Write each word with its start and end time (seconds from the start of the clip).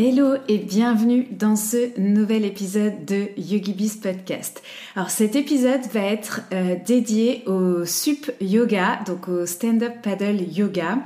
Hello 0.00 0.36
et 0.46 0.58
bienvenue 0.58 1.26
dans 1.32 1.56
ce 1.56 1.98
nouvel 1.98 2.44
épisode 2.44 3.04
de 3.04 3.30
YogiBiz 3.36 3.96
Podcast. 3.96 4.62
Alors 4.94 5.10
cet 5.10 5.34
épisode 5.34 5.80
va 5.92 6.04
être 6.04 6.42
euh, 6.52 6.76
dédié 6.86 7.42
au 7.46 7.84
SUP 7.84 8.30
Yoga, 8.40 9.00
donc 9.06 9.26
au 9.26 9.44
Stand-Up 9.44 9.94
Paddle 10.00 10.40
Yoga. 10.52 11.00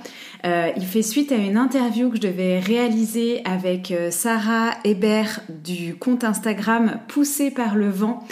Euh, 0.44 0.68
il 0.76 0.84
fait 0.84 1.00
suite 1.00 1.32
à 1.32 1.36
une 1.36 1.56
interview 1.56 2.10
que 2.10 2.16
je 2.16 2.20
devais 2.20 2.58
réaliser 2.58 3.40
avec 3.46 3.92
euh, 3.92 4.10
Sarah 4.10 4.72
Hébert 4.84 5.40
du 5.48 5.94
compte 5.94 6.22
Instagram 6.22 7.00
Poussé 7.08 7.50
par 7.50 7.76
le 7.76 7.88
vent 7.88 8.22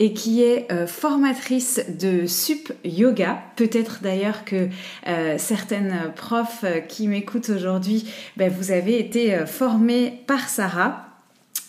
et 0.00 0.12
qui 0.12 0.42
est 0.44 0.68
formatrice 0.86 1.80
de 1.88 2.26
sup 2.28 2.72
yoga. 2.84 3.42
Peut-être 3.56 3.98
d'ailleurs 4.00 4.44
que 4.44 4.68
certaines 5.38 6.12
profs 6.14 6.64
qui 6.86 7.08
m'écoutent 7.08 7.48
aujourd'hui, 7.48 8.08
ben, 8.36 8.48
vous 8.48 8.70
avez 8.70 9.00
été 9.00 9.36
par 10.26 10.48
Sarah. 10.48 11.04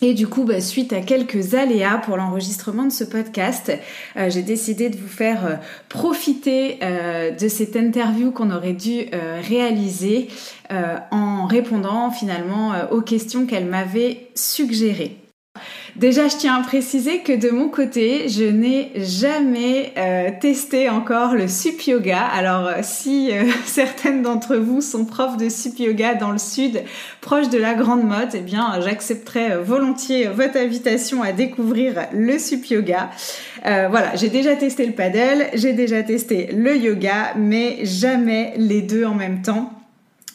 Et 0.02 0.14
du 0.14 0.26
coup, 0.26 0.44
ben, 0.44 0.62
suite 0.62 0.94
à 0.94 1.00
quelques 1.00 1.54
aléas 1.54 1.98
pour 1.98 2.16
l'enregistrement 2.16 2.84
de 2.84 2.92
ce 2.92 3.04
podcast, 3.04 3.70
j'ai 4.16 4.42
décidé 4.42 4.88
de 4.88 4.96
vous 4.96 5.08
faire 5.08 5.60
profiter 5.90 6.78
de 7.38 7.48
cette 7.48 7.76
interview 7.76 8.30
qu'on 8.30 8.50
aurait 8.50 8.72
dû 8.72 9.10
réaliser 9.46 10.28
en 10.70 11.44
répondant 11.44 12.10
finalement 12.10 12.72
aux 12.90 13.02
questions 13.02 13.44
qu'elle 13.44 13.66
m'avait 13.66 14.28
suggérées. 14.34 15.19
Déjà, 15.96 16.28
je 16.28 16.36
tiens 16.36 16.54
à 16.54 16.62
préciser 16.62 17.18
que 17.18 17.32
de 17.32 17.50
mon 17.50 17.68
côté, 17.68 18.28
je 18.28 18.44
n'ai 18.44 18.92
jamais 18.96 19.92
euh, 19.96 20.30
testé 20.40 20.88
encore 20.88 21.34
le 21.34 21.48
sup 21.48 21.82
yoga. 21.82 22.20
Alors, 22.20 22.66
euh, 22.66 22.74
si 22.82 23.30
euh, 23.32 23.44
certaines 23.64 24.22
d'entre 24.22 24.56
vous 24.56 24.80
sont 24.80 25.04
profs 25.04 25.36
de 25.36 25.48
sup 25.48 25.78
yoga 25.78 26.14
dans 26.14 26.30
le 26.30 26.38
sud, 26.38 26.82
proche 27.20 27.48
de 27.48 27.58
la 27.58 27.74
grande 27.74 28.04
mode, 28.04 28.30
eh 28.34 28.40
bien, 28.40 28.80
j'accepterai 28.80 29.62
volontiers 29.62 30.26
votre 30.26 30.56
invitation 30.56 31.22
à 31.22 31.32
découvrir 31.32 31.94
le 32.12 32.38
sup 32.38 32.66
yoga. 32.66 33.10
voilà, 33.64 34.14
j'ai 34.14 34.28
déjà 34.28 34.56
testé 34.56 34.86
le 34.86 34.92
paddle, 34.92 35.46
j'ai 35.54 35.72
déjà 35.72 36.02
testé 36.02 36.50
le 36.52 36.76
yoga, 36.76 37.34
mais 37.36 37.84
jamais 37.84 38.54
les 38.56 38.82
deux 38.82 39.04
en 39.04 39.14
même 39.14 39.42
temps 39.42 39.79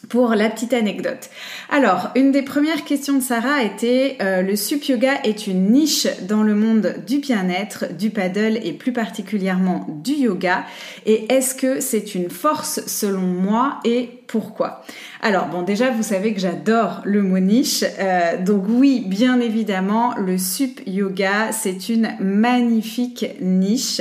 pour 0.08 0.34
la 0.34 0.48
petite 0.50 0.72
anecdote. 0.72 1.30
Alors, 1.70 2.10
une 2.14 2.32
des 2.32 2.42
premières 2.42 2.84
questions 2.84 3.14
de 3.14 3.22
Sarah 3.22 3.62
était 3.62 4.16
euh, 4.20 4.42
le 4.42 4.56
sup 4.56 4.84
yoga 4.84 5.14
est 5.24 5.46
une 5.46 5.70
niche 5.70 6.06
dans 6.28 6.42
le 6.42 6.54
monde 6.54 6.94
du 7.06 7.18
bien-être, 7.18 7.92
du 7.92 8.10
paddle 8.10 8.58
et 8.62 8.72
plus 8.72 8.92
particulièrement 8.92 9.86
du 9.88 10.12
yoga. 10.12 10.64
Et 11.06 11.32
est-ce 11.32 11.54
que 11.54 11.80
c'est 11.80 12.14
une 12.14 12.30
force 12.30 12.80
selon 12.86 13.20
moi 13.20 13.80
et 13.84 14.10
pourquoi? 14.26 14.84
Alors 15.22 15.46
bon, 15.46 15.62
déjà 15.62 15.90
vous 15.90 16.02
savez 16.02 16.34
que 16.34 16.40
j'adore 16.40 17.00
le 17.04 17.22
mot 17.22 17.38
niche, 17.38 17.84
euh, 17.98 18.42
donc 18.42 18.64
oui, 18.68 19.04
bien 19.06 19.40
évidemment, 19.40 20.14
le 20.16 20.38
sup 20.38 20.80
yoga 20.86 21.52
c'est 21.52 21.88
une 21.88 22.10
magnifique 22.20 23.26
niche. 23.40 24.00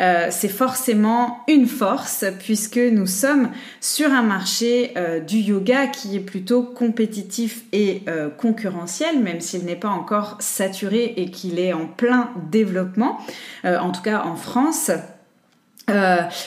Euh, 0.00 0.28
c'est 0.30 0.48
forcément 0.48 1.40
une 1.46 1.66
force 1.66 2.24
puisque 2.38 2.78
nous 2.78 3.06
sommes 3.06 3.50
sur 3.80 4.10
un 4.10 4.22
marché 4.22 4.92
euh, 4.96 5.20
du 5.20 5.38
yoga 5.38 5.88
qui 5.88 6.16
est 6.16 6.20
plutôt 6.20 6.62
compétitif 6.62 7.64
et 7.72 8.02
euh, 8.08 8.30
concurrentiel, 8.30 9.18
même 9.18 9.40
s'il 9.40 9.64
n'est 9.64 9.76
pas 9.76 9.90
encore 9.90 10.36
saturé 10.40 11.14
et 11.18 11.30
qu'il 11.30 11.58
est 11.58 11.74
en 11.74 11.86
plein 11.86 12.30
développement, 12.50 13.18
en 13.64 13.90
tout 13.90 14.02
cas 14.02 14.22
en 14.24 14.36
France. 14.36 14.90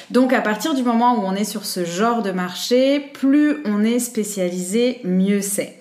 donc 0.09 0.33
à 0.33 0.41
partir 0.41 0.73
du 0.73 0.83
moment 0.83 1.15
où 1.15 1.25
on 1.25 1.35
est 1.35 1.43
sur 1.43 1.65
ce 1.65 1.85
genre 1.85 2.21
de 2.23 2.31
marché, 2.31 2.99
plus 3.13 3.57
on 3.65 3.83
est 3.83 3.99
spécialisé, 3.99 5.01
mieux 5.03 5.41
c'est. 5.41 5.79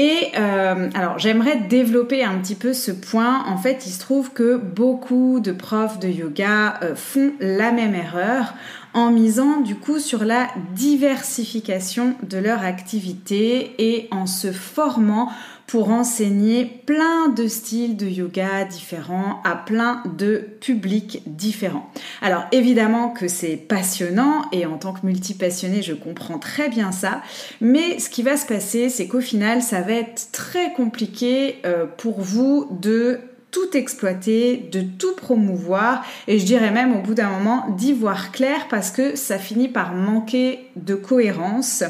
Et 0.00 0.30
euh, 0.38 0.88
alors 0.94 1.18
j'aimerais 1.18 1.56
développer 1.56 2.22
un 2.22 2.38
petit 2.38 2.54
peu 2.54 2.72
ce 2.72 2.92
point. 2.92 3.44
En 3.46 3.56
fait, 3.56 3.84
il 3.84 3.90
se 3.90 3.98
trouve 3.98 4.30
que 4.30 4.56
beaucoup 4.56 5.40
de 5.40 5.50
profs 5.50 5.98
de 5.98 6.06
yoga 6.06 6.78
euh, 6.84 6.94
font 6.94 7.32
la 7.40 7.72
même 7.72 7.96
erreur 7.96 8.54
en 8.94 9.10
misant 9.10 9.60
du 9.60 9.74
coup 9.74 9.98
sur 9.98 10.24
la 10.24 10.46
diversification 10.72 12.14
de 12.22 12.38
leur 12.38 12.62
activité 12.62 13.74
et 13.78 14.06
en 14.12 14.26
se 14.26 14.52
formant 14.52 15.32
pour 15.68 15.90
enseigner 15.90 16.64
plein 16.64 17.28
de 17.28 17.46
styles 17.46 17.96
de 17.96 18.06
yoga 18.06 18.64
différents 18.64 19.42
à 19.44 19.54
plein 19.54 20.02
de 20.16 20.48
publics 20.60 21.22
différents. 21.26 21.92
Alors 22.22 22.46
évidemment 22.52 23.10
que 23.10 23.28
c'est 23.28 23.56
passionnant 23.56 24.46
et 24.50 24.64
en 24.64 24.78
tant 24.78 24.94
que 24.94 25.04
multipassionné 25.04 25.82
je 25.82 25.92
comprends 25.92 26.38
très 26.38 26.70
bien 26.70 26.90
ça, 26.90 27.20
mais 27.60 27.98
ce 27.98 28.08
qui 28.08 28.22
va 28.22 28.38
se 28.38 28.46
passer 28.46 28.88
c'est 28.88 29.06
qu'au 29.06 29.20
final 29.20 29.60
ça 29.60 29.82
va 29.82 29.92
être 29.92 30.32
très 30.32 30.72
compliqué 30.72 31.56
euh, 31.66 31.84
pour 31.84 32.22
vous 32.22 32.66
de 32.80 33.20
tout 33.50 33.76
exploiter, 33.76 34.56
de 34.72 34.80
tout 34.80 35.14
promouvoir 35.16 36.02
et 36.28 36.38
je 36.38 36.46
dirais 36.46 36.70
même 36.70 36.96
au 36.96 37.02
bout 37.02 37.14
d'un 37.14 37.28
moment 37.28 37.66
d'y 37.76 37.92
voir 37.92 38.32
clair 38.32 38.68
parce 38.70 38.90
que 38.90 39.16
ça 39.16 39.38
finit 39.38 39.68
par 39.68 39.92
manquer 39.92 40.60
de 40.76 40.94
cohérence 40.94 41.84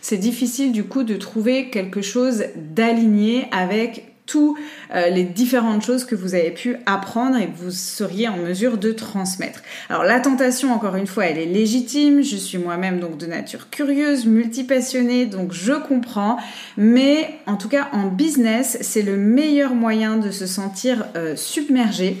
c'est 0.00 0.18
difficile 0.18 0.72
du 0.72 0.84
coup 0.84 1.02
de 1.02 1.16
trouver 1.16 1.70
quelque 1.70 2.02
chose 2.02 2.44
d'aligné 2.56 3.48
avec 3.52 4.16
toutes 4.26 4.58
euh, 4.94 5.08
les 5.08 5.24
différentes 5.24 5.82
choses 5.82 6.04
que 6.04 6.14
vous 6.14 6.34
avez 6.34 6.50
pu 6.50 6.76
apprendre 6.84 7.36
et 7.38 7.46
que 7.46 7.56
vous 7.56 7.70
seriez 7.70 8.28
en 8.28 8.36
mesure 8.36 8.76
de 8.76 8.92
transmettre. 8.92 9.62
Alors 9.88 10.02
la 10.02 10.20
tentation, 10.20 10.72
encore 10.72 10.96
une 10.96 11.06
fois, 11.06 11.26
elle 11.26 11.38
est 11.38 11.46
légitime. 11.46 12.22
Je 12.22 12.36
suis 12.36 12.58
moi-même 12.58 13.00
donc 13.00 13.16
de 13.18 13.26
nature 13.26 13.70
curieuse, 13.70 14.26
multipassionnée, 14.26 15.26
donc 15.26 15.52
je 15.52 15.72
comprends. 15.72 16.38
Mais 16.76 17.38
en 17.46 17.56
tout 17.56 17.68
cas, 17.68 17.88
en 17.92 18.08
business, 18.08 18.78
c'est 18.80 19.02
le 19.02 19.16
meilleur 19.16 19.74
moyen 19.74 20.16
de 20.16 20.30
se 20.30 20.46
sentir 20.46 21.06
euh, 21.16 21.36
submergé 21.36 22.16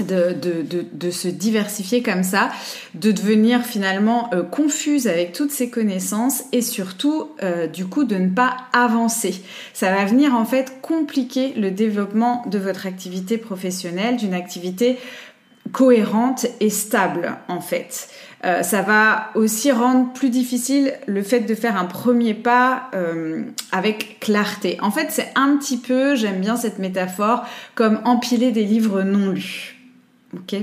de, 0.00 0.32
de, 0.32 0.84
de, 0.92 1.10
se 1.10 1.28
diversifier 1.28 2.02
comme 2.02 2.24
ça, 2.24 2.50
de 2.94 3.12
devenir 3.12 3.64
finalement 3.64 4.28
euh, 4.32 4.42
confuse 4.42 5.06
avec 5.06 5.32
toutes 5.32 5.52
ces 5.52 5.70
connaissances 5.70 6.44
et 6.52 6.62
surtout 6.62 7.28
euh, 7.42 7.66
du 7.66 7.86
coup 7.86 8.04
de 8.04 8.16
ne 8.16 8.28
pas 8.28 8.56
avancer. 8.72 9.42
Ça 9.72 9.94
va 9.94 10.04
venir 10.04 10.34
en 10.34 10.44
fait 10.44 10.80
compliquer 10.82 11.52
le 11.54 11.70
développement 11.70 12.42
de 12.46 12.58
votre 12.58 12.86
activité 12.86 13.38
professionnelle, 13.38 14.16
d'une 14.16 14.34
activité 14.34 14.98
cohérente 15.72 16.46
et 16.60 16.70
stable 16.70 17.36
en 17.48 17.60
fait. 17.60 18.08
Euh, 18.44 18.62
ça 18.62 18.82
va 18.82 19.30
aussi 19.34 19.72
rendre 19.72 20.12
plus 20.12 20.28
difficile 20.28 20.92
le 21.06 21.22
fait 21.22 21.40
de 21.40 21.54
faire 21.54 21.76
un 21.76 21.86
premier 21.86 22.34
pas 22.34 22.90
avec 23.72 24.18
clarté. 24.20 24.76
En 24.82 24.90
fait, 24.90 25.06
c'est 25.10 25.30
un 25.36 25.56
petit 25.56 25.78
peu, 25.78 26.14
j'aime 26.14 26.40
bien 26.40 26.56
cette 26.56 26.78
métaphore, 26.78 27.44
comme 27.74 28.00
empiler 28.04 28.50
des 28.50 28.64
livres 28.64 29.02
non 29.02 29.30
lus. 29.30 29.73
Ok. 30.34 30.56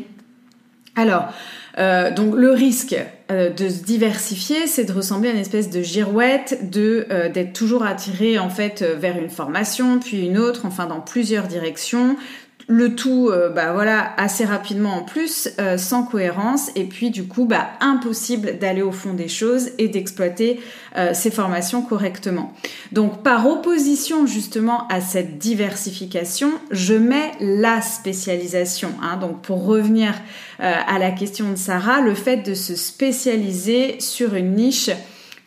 Alors, 0.95 1.29
euh, 1.77 2.11
donc 2.11 2.35
le 2.35 2.51
risque 2.51 2.95
euh, 3.31 3.49
de 3.49 3.69
se 3.69 3.83
diversifier, 3.83 4.67
c'est 4.67 4.83
de 4.83 4.91
ressembler 4.91 5.29
à 5.29 5.31
une 5.31 5.39
espèce 5.39 5.69
de 5.69 5.81
girouette, 5.81 6.59
euh, 6.75 7.29
d'être 7.29 7.53
toujours 7.53 7.83
attiré 7.83 8.37
en 8.37 8.49
fait 8.49 8.83
vers 8.83 9.17
une 9.17 9.29
formation, 9.29 9.99
puis 9.99 10.25
une 10.25 10.37
autre, 10.37 10.65
enfin 10.65 10.85
dans 10.87 10.99
plusieurs 10.99 11.47
directions, 11.47 12.17
le 12.67 12.95
tout, 12.95 13.29
euh, 13.29 13.49
bah 13.49 13.73
voilà, 13.73 14.13
assez 14.17 14.45
rapidement 14.45 14.95
en 14.97 15.03
plus, 15.03 15.49
euh, 15.59 15.77
sans 15.77 16.03
cohérence, 16.03 16.71
et 16.75 16.85
puis 16.85 17.09
du 17.09 17.23
coup, 17.23 17.45
bah 17.45 17.69
impossible 17.79 18.57
d'aller 18.59 18.81
au 18.81 18.91
fond 18.91 19.13
des 19.13 19.27
choses 19.27 19.69
et 19.77 19.87
d'exploiter 19.87 20.59
euh, 20.97 21.13
ces 21.13 21.31
formations 21.31 21.81
correctement. 21.81 22.53
Donc, 22.91 23.23
par 23.23 23.47
opposition 23.47 24.25
justement 24.25 24.87
à 24.87 25.01
cette 25.01 25.37
diversification, 25.37 26.51
je 26.71 26.93
mets 26.93 27.31
la 27.39 27.81
spécialisation. 27.81 28.89
Hein. 29.01 29.17
Donc, 29.17 29.41
pour 29.41 29.65
revenir 29.65 30.13
à 30.59 30.99
la 30.99 31.09
question 31.09 31.49
de 31.49 31.55
Sarah, 31.55 32.01
le 32.01 32.13
fait 32.13 32.37
de 32.37 32.53
se 32.53 32.75
spécialiser 32.75 33.99
sur 33.99 34.35
une 34.35 34.53
niche 34.53 34.91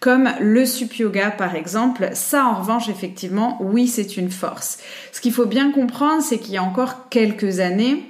comme 0.05 0.29
le 0.39 0.67
sup 0.67 0.99
yoga 0.99 1.31
par 1.31 1.55
exemple, 1.55 2.11
ça 2.13 2.45
en 2.45 2.57
revanche 2.61 2.91
effectivement, 2.91 3.57
oui 3.63 3.89
c'est 3.89 4.19
une 4.19 4.31
force. 4.31 4.77
Ce 5.13 5.23
qu'il 5.23 5.33
faut 5.33 5.47
bien 5.47 5.73
comprendre, 5.73 6.23
c'est 6.23 6.37
qu'il 6.37 6.53
y 6.53 6.59
a 6.59 6.63
encore 6.63 7.09
quelques 7.09 7.59
années, 7.61 8.05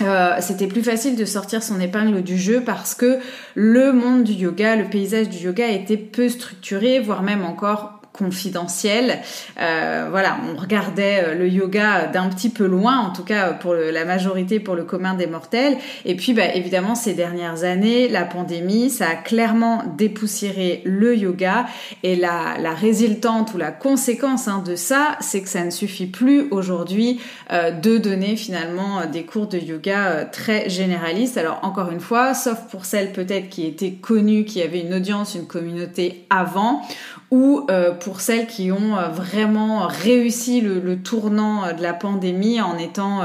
euh, 0.00 0.34
c'était 0.40 0.66
plus 0.66 0.82
facile 0.82 1.14
de 1.14 1.24
sortir 1.24 1.62
son 1.62 1.80
épingle 1.80 2.22
du 2.22 2.36
jeu 2.36 2.60
parce 2.66 2.96
que 2.96 3.20
le 3.54 3.92
monde 3.92 4.24
du 4.24 4.32
yoga, 4.32 4.74
le 4.74 4.90
paysage 4.90 5.28
du 5.28 5.38
yoga 5.38 5.68
était 5.68 5.96
peu 5.96 6.28
structuré, 6.28 6.98
voire 6.98 7.22
même 7.22 7.44
encore 7.44 8.01
confidentiel. 8.12 9.20
Euh, 9.60 10.08
voilà, 10.10 10.36
on 10.52 10.60
regardait 10.60 11.24
euh, 11.24 11.34
le 11.34 11.48
yoga 11.48 12.06
d'un 12.06 12.28
petit 12.28 12.50
peu 12.50 12.66
loin, 12.66 12.98
en 12.98 13.10
tout 13.10 13.24
cas 13.24 13.52
pour 13.52 13.74
la 13.74 14.04
majorité, 14.04 14.60
pour 14.60 14.74
le 14.74 14.84
commun 14.84 15.14
des 15.14 15.26
mortels. 15.26 15.78
Et 16.04 16.14
puis, 16.14 16.34
bah, 16.34 16.54
évidemment, 16.54 16.94
ces 16.94 17.14
dernières 17.14 17.64
années, 17.64 18.08
la 18.08 18.24
pandémie, 18.24 18.90
ça 18.90 19.08
a 19.08 19.14
clairement 19.14 19.82
dépoussiéré 19.96 20.82
le 20.84 21.16
yoga. 21.16 21.66
Et 22.02 22.16
la, 22.16 22.56
la 22.60 22.74
résultante 22.74 23.54
ou 23.54 23.58
la 23.58 23.70
conséquence 23.70 24.46
hein, 24.46 24.62
de 24.64 24.76
ça, 24.76 25.16
c'est 25.20 25.40
que 25.40 25.48
ça 25.48 25.64
ne 25.64 25.70
suffit 25.70 26.06
plus 26.06 26.48
aujourd'hui 26.50 27.20
euh, 27.50 27.70
de 27.70 27.96
donner 27.96 28.36
finalement 28.36 29.06
des 29.10 29.24
cours 29.24 29.46
de 29.46 29.58
yoga 29.58 30.26
très 30.26 30.68
généralistes. 30.68 31.38
Alors 31.38 31.60
encore 31.62 31.90
une 31.90 32.00
fois, 32.00 32.34
sauf 32.34 32.58
pour 32.70 32.84
celles 32.84 33.12
peut-être 33.12 33.48
qui 33.48 33.66
étaient 33.66 33.92
connues, 33.92 34.44
qui 34.44 34.62
avaient 34.62 34.80
une 34.80 34.94
audience, 34.94 35.34
une 35.34 35.46
communauté 35.46 36.26
avant, 36.30 36.82
ou 37.32 37.64
euh, 37.70 37.92
pour 37.92 38.20
celles 38.20 38.46
qui 38.46 38.70
ont 38.70 38.98
euh, 38.98 39.08
vraiment 39.08 39.86
réussi 39.88 40.60
le, 40.60 40.96
tournant 40.98 41.64
euh, 41.64 41.72
de 41.72 41.82
la 41.82 41.94
pandémie 41.94 42.60
en 42.60 42.76
étant 42.76 43.22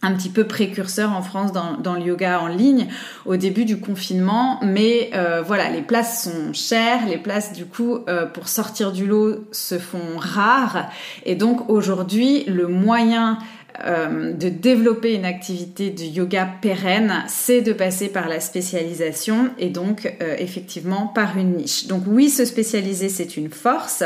un 0.00 0.14
petit 0.14 0.30
peu 0.30 0.44
précurseur 0.44 1.12
en 1.12 1.20
France 1.20 1.52
dans, 1.52 1.94
le 1.94 2.00
yoga 2.00 2.40
en 2.40 2.46
ligne 2.46 2.88
au 3.26 3.36
début 3.36 3.66
du 3.66 3.80
confinement. 3.80 4.58
Mais 4.62 5.10
voilà, 5.44 5.68
les 5.70 5.82
places 5.82 6.24
sont 6.24 6.52
chères, 6.54 7.06
les 7.06 7.18
places 7.18 7.52
du 7.52 7.66
coup 7.66 7.98
pour 8.32 8.48
sortir 8.48 8.92
du 8.92 9.06
lot 9.06 9.48
se 9.52 9.78
font 9.78 10.16
rares. 10.16 10.88
Et 11.26 11.34
donc 11.34 11.68
aujourd'hui, 11.68 12.44
le 12.44 12.68
moyen 12.68 13.38
euh, 13.84 14.32
de 14.32 14.48
développer 14.48 15.14
une 15.14 15.24
activité 15.24 15.90
de 15.90 16.02
yoga 16.02 16.48
pérenne, 16.60 17.22
c'est 17.28 17.60
de 17.60 17.72
passer 17.72 18.08
par 18.08 18.28
la 18.28 18.40
spécialisation 18.40 19.50
et 19.56 19.68
donc 19.68 20.12
euh, 20.20 20.34
effectivement 20.38 21.06
par 21.06 21.38
une 21.38 21.56
niche. 21.56 21.86
Donc 21.86 22.02
oui, 22.08 22.28
se 22.28 22.44
spécialiser, 22.44 23.08
c'est 23.08 23.36
une 23.36 23.50
force. 23.50 24.02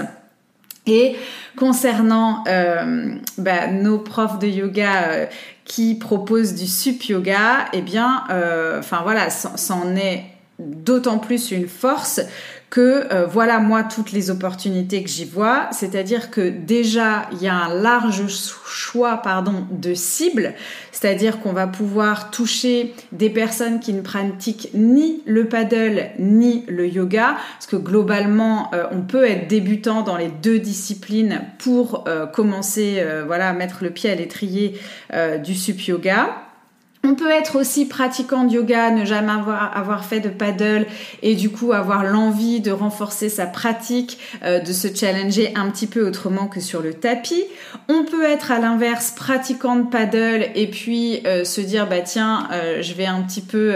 Et 0.87 1.17
concernant 1.57 2.45
euh, 2.49 3.15
bah, 3.39 3.69
nos 3.69 3.99
profs 3.99 4.39
de 4.39 4.49
yoga 4.49 5.29
qui 5.65 5.95
proposent 5.95 6.55
du 6.55 6.67
sup 6.67 7.05
yoga, 7.05 7.67
eh 7.73 7.81
bien, 7.81 8.25
enfin 8.79 9.01
voilà, 9.03 9.31
c'en 9.31 9.97
est 9.97 10.25
d'autant 10.59 11.19
plus 11.19 11.51
une 11.51 11.69
force 11.69 12.21
que 12.73 13.13
euh, 13.13 13.27
voilà 13.27 13.59
moi 13.59 13.85
toutes 13.85 14.13
les 14.13 14.31
opportunités 14.31 15.03
que 15.03 15.11
j'y 15.11 15.27
vois, 15.27 15.69
c'est-à-dire 15.73 16.31
que 16.31 16.49
déjà 16.49 17.29
il 17.33 17.43
y 17.43 17.47
a 17.47 17.55
un 17.55 17.75
large 17.75 18.27
choix 18.65 19.19
pardon 19.19 19.67
de 19.71 19.93
cibles, 19.93 20.55
c'est-à-dire 20.91 21.41
qu'on 21.41 21.53
va 21.53 21.67
pouvoir 21.67 22.31
toucher 22.31 22.95
des 23.13 23.29
personnes 23.29 23.79
qui 23.79 23.93
ne 23.93 24.01
pratiquent 24.01 24.71
ni 24.73 25.23
le 25.27 25.49
paddle 25.49 26.13
ni 26.19 26.65
le 26.67 26.89
yoga, 26.89 27.37
parce 27.59 27.67
que 27.67 27.77
globalement 27.77 28.71
euh, 28.73 28.85
on 28.91 29.03
peut 29.03 29.27
être 29.27 29.49
débutant 29.49 30.01
dans 30.01 30.17
les 30.17 30.31
deux 30.31 30.59
disciplines 30.59 31.43
pour 31.59 32.09
euh, 32.09 32.25
commencer 32.25 33.05
voilà 33.27 33.51
à 33.51 33.53
mettre 33.53 33.85
le 33.85 33.91
pied 33.91 34.09
à 34.09 34.15
l'étrier 34.15 34.81
du 35.45 35.55
sup 35.55 35.79
yoga. 35.83 36.52
On 37.05 37.17
peut 37.17 37.31
être 37.31 37.59
aussi 37.59 37.87
pratiquant 37.87 38.45
de 38.45 38.53
yoga, 38.53 38.93
ne 38.93 39.05
jamais 39.05 39.33
avoir, 39.33 40.05
fait 40.05 40.21
de 40.21 40.29
paddle 40.29 40.87
et 41.21 41.35
du 41.35 41.51
coup 41.51 41.73
avoir 41.73 42.05
l'envie 42.05 42.61
de 42.61 42.71
renforcer 42.71 43.29
sa 43.29 43.47
pratique, 43.47 44.19
euh, 44.45 44.61
de 44.61 44.73
se 44.73 44.87
challenger 44.95 45.53
un 45.57 45.69
petit 45.69 45.89
peu 45.89 46.07
autrement 46.07 46.47
que 46.47 46.61
sur 46.61 46.81
le 46.81 46.95
tapis. 46.95 47.43
On 47.89 48.05
peut 48.05 48.23
être 48.23 48.53
à 48.53 48.61
l'inverse 48.61 49.11
pratiquant 49.11 49.75
de 49.75 49.91
paddle 49.91 50.47
et 50.55 50.69
puis 50.69 51.23
euh, 51.27 51.43
se 51.43 51.61
dire 51.61 51.89
bah 51.89 52.03
tiens 52.03 52.49
euh, 52.53 52.83
je 52.83 52.95
vais 52.95 53.07
un 53.07 53.23
petit 53.23 53.41
peu 53.41 53.75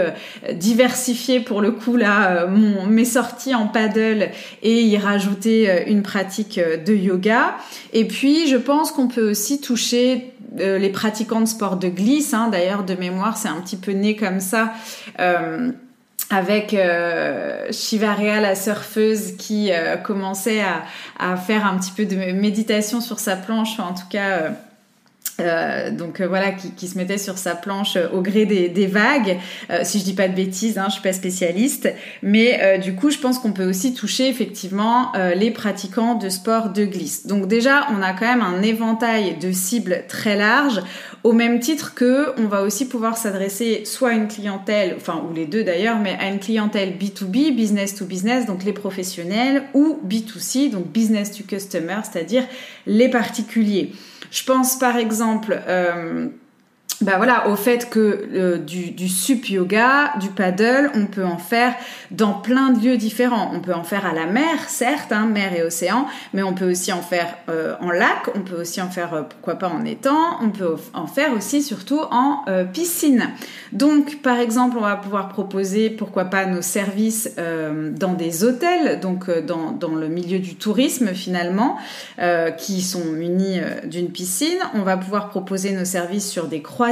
diversifier 0.53 1.41
pour 1.41 1.59
le 1.59 1.71
coup 1.71 1.97
là 1.97 2.45
mon, 2.45 2.85
mes 2.85 3.03
sorties 3.03 3.53
en 3.53 3.67
paddle 3.67 4.29
et 4.63 4.83
y 4.83 4.97
rajouter 4.97 5.83
une 5.87 6.01
pratique 6.01 6.59
de 6.59 6.93
yoga. 6.93 7.57
Et 7.91 8.05
puis 8.05 8.47
je 8.47 8.55
pense 8.55 8.93
qu'on 8.93 9.09
peut 9.09 9.29
aussi 9.29 9.59
toucher 9.59 10.31
euh, 10.59 10.77
les 10.77 10.89
pratiquants 10.89 11.41
de 11.41 11.45
sport 11.45 11.77
de 11.77 11.87
glisse, 11.87 12.33
hein, 12.33 12.49
d'ailleurs 12.51 12.83
de 12.83 12.93
mémoire, 12.95 13.37
c'est 13.37 13.47
un 13.47 13.61
petit 13.61 13.77
peu 13.77 13.91
né 13.91 14.15
comme 14.15 14.39
ça. 14.39 14.73
Euh, 15.19 15.71
avec 16.29 16.73
euh, 16.73 17.71
Shivaria, 17.71 18.41
la 18.41 18.55
surfeuse, 18.55 19.37
qui 19.37 19.71
euh, 19.71 19.95
commençait 19.95 20.61
à, 20.61 20.83
à, 21.19 21.37
faire 21.37 21.65
un 21.65 21.77
petit 21.77 21.91
peu 21.91 22.05
de 22.05 22.15
méditation 22.33 22.99
sur 22.99 23.19
sa 23.19 23.37
planche, 23.37 23.79
en 23.79 23.93
tout 23.93 24.07
cas 24.09 24.51
euh, 25.39 25.91
donc 25.91 26.19
euh, 26.19 26.27
voilà, 26.27 26.51
qui, 26.51 26.87
se 26.87 26.97
mettait 26.97 27.17
sur 27.17 27.37
sa 27.37 27.53
planche 27.53 27.95
euh, 27.95 28.09
au 28.11 28.21
gré 28.21 28.45
des, 28.45 28.69
des 28.69 28.87
vagues. 28.87 29.37
si 29.83 29.99
je 29.99 30.03
dis 30.03 30.13
pas 30.13 30.27
de 30.27 30.35
bêtises, 30.35 30.77
hein, 30.77 30.85
je 30.87 30.93
suis 30.93 31.01
pas 31.01 31.13
spécialiste, 31.13 31.93
mais 32.21 32.79
du 32.79 32.95
coup, 32.95 33.09
je 33.09 33.17
pense 33.17 33.39
qu'on 33.39 33.51
peut 33.51 33.67
aussi 33.67 33.93
toucher 33.93 34.27
effectivement 34.27 35.11
les 35.35 35.51
pratiquants 35.51 36.15
de 36.15 36.29
sport 36.29 36.69
de 36.69 36.85
glisse. 36.85 37.27
Donc 37.27 37.47
déjà, 37.47 37.87
on 37.91 38.01
a 38.01 38.13
quand 38.13 38.25
même 38.25 38.41
un 38.41 38.61
éventail 38.61 39.37
de 39.37 39.51
cibles 39.51 40.03
très 40.07 40.35
large, 40.35 40.81
au 41.23 41.33
même 41.33 41.59
titre 41.59 41.93
que 41.93 42.39
on 42.39 42.47
va 42.47 42.63
aussi 42.63 42.87
pouvoir 42.87 43.17
s'adresser 43.17 43.83
soit 43.85 44.09
à 44.09 44.13
une 44.13 44.27
clientèle, 44.27 44.95
enfin 44.97 45.21
ou 45.29 45.33
les 45.33 45.45
deux 45.45 45.63
d'ailleurs, 45.63 45.99
mais 45.99 46.17
à 46.19 46.29
une 46.29 46.39
clientèle 46.39 46.93
B2B, 46.97 47.55
business 47.55 47.95
to 47.95 48.05
business, 48.05 48.45
donc 48.45 48.63
les 48.63 48.73
professionnels, 48.73 49.63
ou 49.73 49.99
B2C, 50.07 50.71
donc 50.71 50.87
business 50.87 51.31
to 51.31 51.43
customer, 51.43 51.99
c'est-à-dire 52.03 52.43
les 52.85 53.09
particuliers. 53.09 53.91
Je 54.31 54.43
pense 54.43 54.77
par 54.77 54.97
exemple 54.97 55.59
euh, 55.67 56.27
bah 57.01 57.13
voilà, 57.17 57.47
au 57.49 57.55
fait 57.55 57.91
que 57.91 58.27
euh, 58.33 58.57
du, 58.57 58.89
du 58.89 59.07
sup 59.07 59.49
yoga, 59.49 60.13
du 60.19 60.29
paddle, 60.29 60.89
on 60.95 61.05
peut 61.05 61.25
en 61.25 61.37
faire 61.37 61.75
dans 62.09 62.33
plein 62.33 62.71
de 62.71 62.83
lieux 62.83 62.97
différents. 62.97 63.51
On 63.53 63.59
peut 63.59 63.73
en 63.73 63.83
faire 63.83 64.07
à 64.07 64.13
la 64.13 64.25
mer, 64.25 64.67
certes, 64.67 65.11
hein, 65.11 65.27
mer 65.27 65.53
et 65.53 65.61
océan, 65.61 66.07
mais 66.33 66.41
on 66.41 66.53
peut 66.53 66.71
aussi 66.71 66.91
en 66.91 67.03
faire 67.03 67.35
euh, 67.49 67.75
en 67.81 67.91
lac, 67.91 68.29
on 68.33 68.39
peut 68.39 68.59
aussi 68.59 68.81
en 68.81 68.89
faire, 68.89 69.13
euh, 69.13 69.21
pourquoi 69.21 69.55
pas, 69.55 69.67
en 69.67 69.85
étang, 69.85 70.39
on 70.41 70.49
peut 70.49 70.75
en 70.95 71.05
faire 71.05 71.33
aussi 71.33 71.61
surtout 71.61 72.01
en 72.09 72.43
piscine. 72.73 73.29
Donc, 73.73 74.21
par 74.23 74.39
exemple, 74.39 74.77
on 74.77 74.81
va 74.81 74.95
pouvoir 74.95 75.29
proposer, 75.29 75.91
pourquoi 75.91 76.25
pas, 76.25 76.45
nos 76.45 76.61
services 76.61 77.35
dans 77.37 78.13
des 78.13 78.43
hôtels, 78.43 78.99
donc 78.99 79.29
dans, 79.45 79.71
dans, 79.71 79.95
le 79.95 80.07
milieu 80.07 80.39
du 80.39 80.55
tourisme 80.55 81.13
finalement, 81.13 81.77
qui 82.57 82.81
sont 82.81 83.05
munis 83.05 83.59
d'une 83.83 84.09
piscine. 84.09 84.57
On 84.73 84.81
va 84.81 84.97
pouvoir 84.97 85.29
proposer 85.29 85.71
nos 85.71 85.85
services 85.85 86.29
sur 86.29 86.47
des 86.47 86.61
croix 86.61 86.86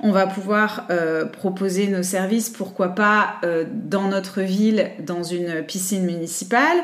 on 0.00 0.10
va 0.10 0.26
pouvoir 0.26 0.86
euh, 0.90 1.24
proposer 1.24 1.88
nos 1.88 2.02
services, 2.02 2.50
pourquoi 2.50 2.88
pas, 2.88 3.36
euh, 3.44 3.64
dans 3.70 4.08
notre 4.08 4.40
ville, 4.42 4.90
dans 5.00 5.22
une 5.22 5.62
piscine 5.62 6.04
municipale. 6.04 6.78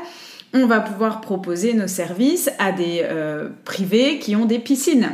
On 0.54 0.66
va 0.66 0.80
pouvoir 0.80 1.20
proposer 1.20 1.74
nos 1.74 1.88
services 1.88 2.50
à 2.58 2.72
des 2.72 3.02
euh, 3.02 3.48
privés 3.64 4.18
qui 4.18 4.36
ont 4.36 4.46
des 4.46 4.58
piscines. 4.58 5.10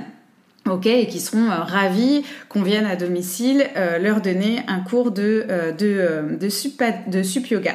Ok, 0.70 0.86
et 0.86 1.08
qui 1.08 1.18
seront 1.18 1.48
ravis 1.48 2.22
qu'on 2.48 2.62
vienne 2.62 2.86
à 2.86 2.94
domicile 2.94 3.66
leur 4.00 4.20
donner 4.20 4.60
un 4.68 4.78
cours 4.78 5.10
de, 5.10 5.44
de, 5.76 6.36
de, 6.38 6.48
sup, 6.48 6.80
de 7.08 7.22
sup 7.24 7.48
yoga. 7.48 7.74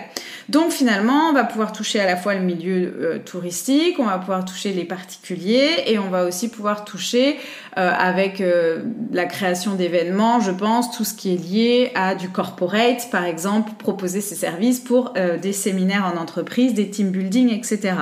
Donc 0.50 0.72
finalement, 0.72 1.30
on 1.30 1.34
va 1.34 1.44
pouvoir 1.44 1.74
toucher 1.74 2.00
à 2.00 2.06
la 2.06 2.16
fois 2.16 2.34
le 2.34 2.40
milieu 2.40 2.94
euh, 3.00 3.20
touristique, 3.20 4.00
on 4.00 4.06
va 4.06 4.18
pouvoir 4.18 4.46
toucher 4.46 4.72
les 4.72 4.86
particuliers 4.86 5.84
et 5.88 6.00
on 6.00 6.10
va 6.10 6.24
aussi 6.24 6.50
pouvoir 6.50 6.86
toucher 6.86 7.38
euh, 7.78 7.92
avec 7.92 8.40
euh, 8.40 8.84
la 9.12 9.26
création 9.26 9.76
d'événements, 9.76 10.40
je 10.40 10.52
pense, 10.52 10.96
tout 10.96 11.04
ce 11.04 11.14
qui 11.14 11.34
est 11.34 11.38
lié 11.38 11.92
à 11.96 12.16
du 12.16 12.30
corporate, 12.30 13.10
par 13.12 13.26
exemple, 13.26 13.72
proposer 13.78 14.22
ses 14.22 14.36
services 14.36 14.80
pour 14.80 15.14
des 15.42 15.54
séminaires 15.54 16.12
en 16.14 16.18
entreprise, 16.18 16.74
des 16.74 16.90
team 16.90 17.12
building, 17.12 17.52
etc. 17.52 17.96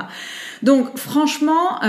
Donc 0.65 0.97
franchement, 0.97 1.79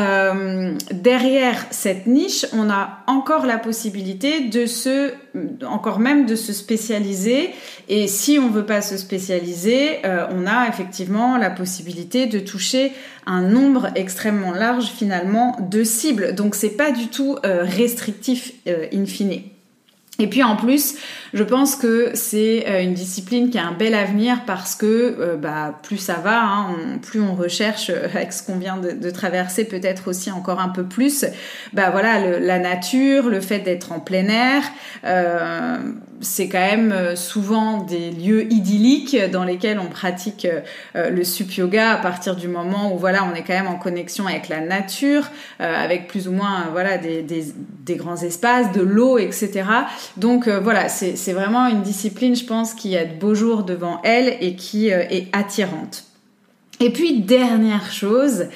derrière 0.92 1.64
cette 1.70 2.06
niche, 2.06 2.44
on 2.52 2.68
a 2.68 2.98
encore 3.06 3.46
la 3.46 3.56
possibilité 3.56 4.48
de 4.48 4.66
se, 4.66 5.14
encore 5.66 5.98
même 5.98 6.26
de 6.26 6.36
se 6.36 6.52
spécialiser. 6.52 7.54
Et 7.88 8.06
si 8.06 8.38
on 8.38 8.50
veut 8.50 8.66
pas 8.66 8.82
se 8.82 8.98
spécialiser, 8.98 10.00
on 10.04 10.46
a 10.46 10.68
effectivement 10.68 11.38
la 11.38 11.48
possibilité 11.48 12.26
de 12.26 12.38
toucher 12.38 12.92
un 13.26 13.42
nombre 13.42 13.88
extrêmement 13.96 14.52
large 14.52 14.86
finalement 14.86 15.56
de 15.60 15.82
cibles. 15.82 16.34
Donc 16.34 16.54
c'est 16.54 16.76
pas 16.76 16.92
du 16.92 17.08
tout 17.08 17.36
euh, 17.44 17.64
restrictif 17.64 18.52
euh, 18.68 18.86
in 18.92 19.04
fine. 19.04 19.42
Et 20.18 20.28
puis 20.28 20.42
en 20.42 20.56
plus, 20.56 20.94
je 21.34 21.42
pense 21.42 21.76
que 21.76 22.10
c'est 22.14 22.64
euh, 22.66 22.82
une 22.82 22.94
discipline 22.94 23.50
qui 23.50 23.58
a 23.58 23.66
un 23.66 23.72
bel 23.72 23.94
avenir 23.94 24.44
parce 24.46 24.74
que 24.74 24.86
euh, 24.86 25.36
bah, 25.36 25.78
plus 25.82 25.98
ça 25.98 26.14
va, 26.14 26.42
hein, 26.42 26.76
plus 27.02 27.20
on 27.20 27.34
recherche 27.34 27.90
euh, 27.90 28.08
avec 28.14 28.32
ce 28.32 28.42
qu'on 28.42 28.56
vient 28.56 28.78
de, 28.78 29.10
traverser, 29.10 29.64
peut-être 29.64 30.08
aussi 30.08 30.30
encore 30.30 30.60
un 30.60 30.68
peu 30.68 30.84
plus. 30.84 31.24
Bah 31.72 31.90
voilà, 31.90 32.38
la 32.38 32.58
nature, 32.58 33.28
le 33.28 33.40
fait 33.40 33.60
d'être 33.60 33.92
en 33.92 34.00
plein 34.00 34.26
air, 34.28 34.62
c'est 36.20 36.48
quand 36.48 36.58
même 36.58 37.14
souvent 37.14 37.82
des 37.82 38.10
lieux 38.10 38.52
idylliques 38.52 39.16
dans 39.30 39.44
lesquels 39.44 39.78
on 39.78 39.86
pratique 39.86 40.46
le 40.94 41.24
sup 41.24 41.52
yoga 41.52 41.92
à 41.92 41.96
partir 41.96 42.36
du 42.36 42.48
moment 42.48 42.92
où 42.92 42.98
voilà, 42.98 43.24
on 43.24 43.34
est 43.34 43.42
quand 43.42 43.54
même 43.54 43.68
en 43.68 43.78
connexion 43.78 44.26
avec 44.26 44.48
la 44.48 44.60
nature, 44.60 45.30
avec 45.60 46.08
plus 46.08 46.28
ou 46.28 46.32
moins 46.32 46.66
voilà 46.72 46.98
des, 46.98 47.22
des, 47.22 47.46
des 47.84 47.96
grands 47.96 48.20
espaces, 48.20 48.72
de 48.72 48.82
l'eau, 48.82 49.18
etc. 49.18 49.64
Donc 50.16 50.48
voilà, 50.48 50.88
c'est 50.88 51.32
vraiment 51.32 51.66
une 51.66 51.82
discipline, 51.82 52.34
je 52.34 52.44
pense, 52.44 52.74
qui 52.74 52.96
a 52.96 53.04
de 53.04 53.14
beaux 53.14 53.34
jours 53.34 53.64
devant 53.64 54.00
elle 54.02 54.36
et 54.40 54.56
qui 54.56 54.88
est 54.88 55.28
attirante. 55.32 56.04
Et 56.80 56.90
puis 56.90 57.20
dernière 57.20 57.90
chose, 57.90 58.46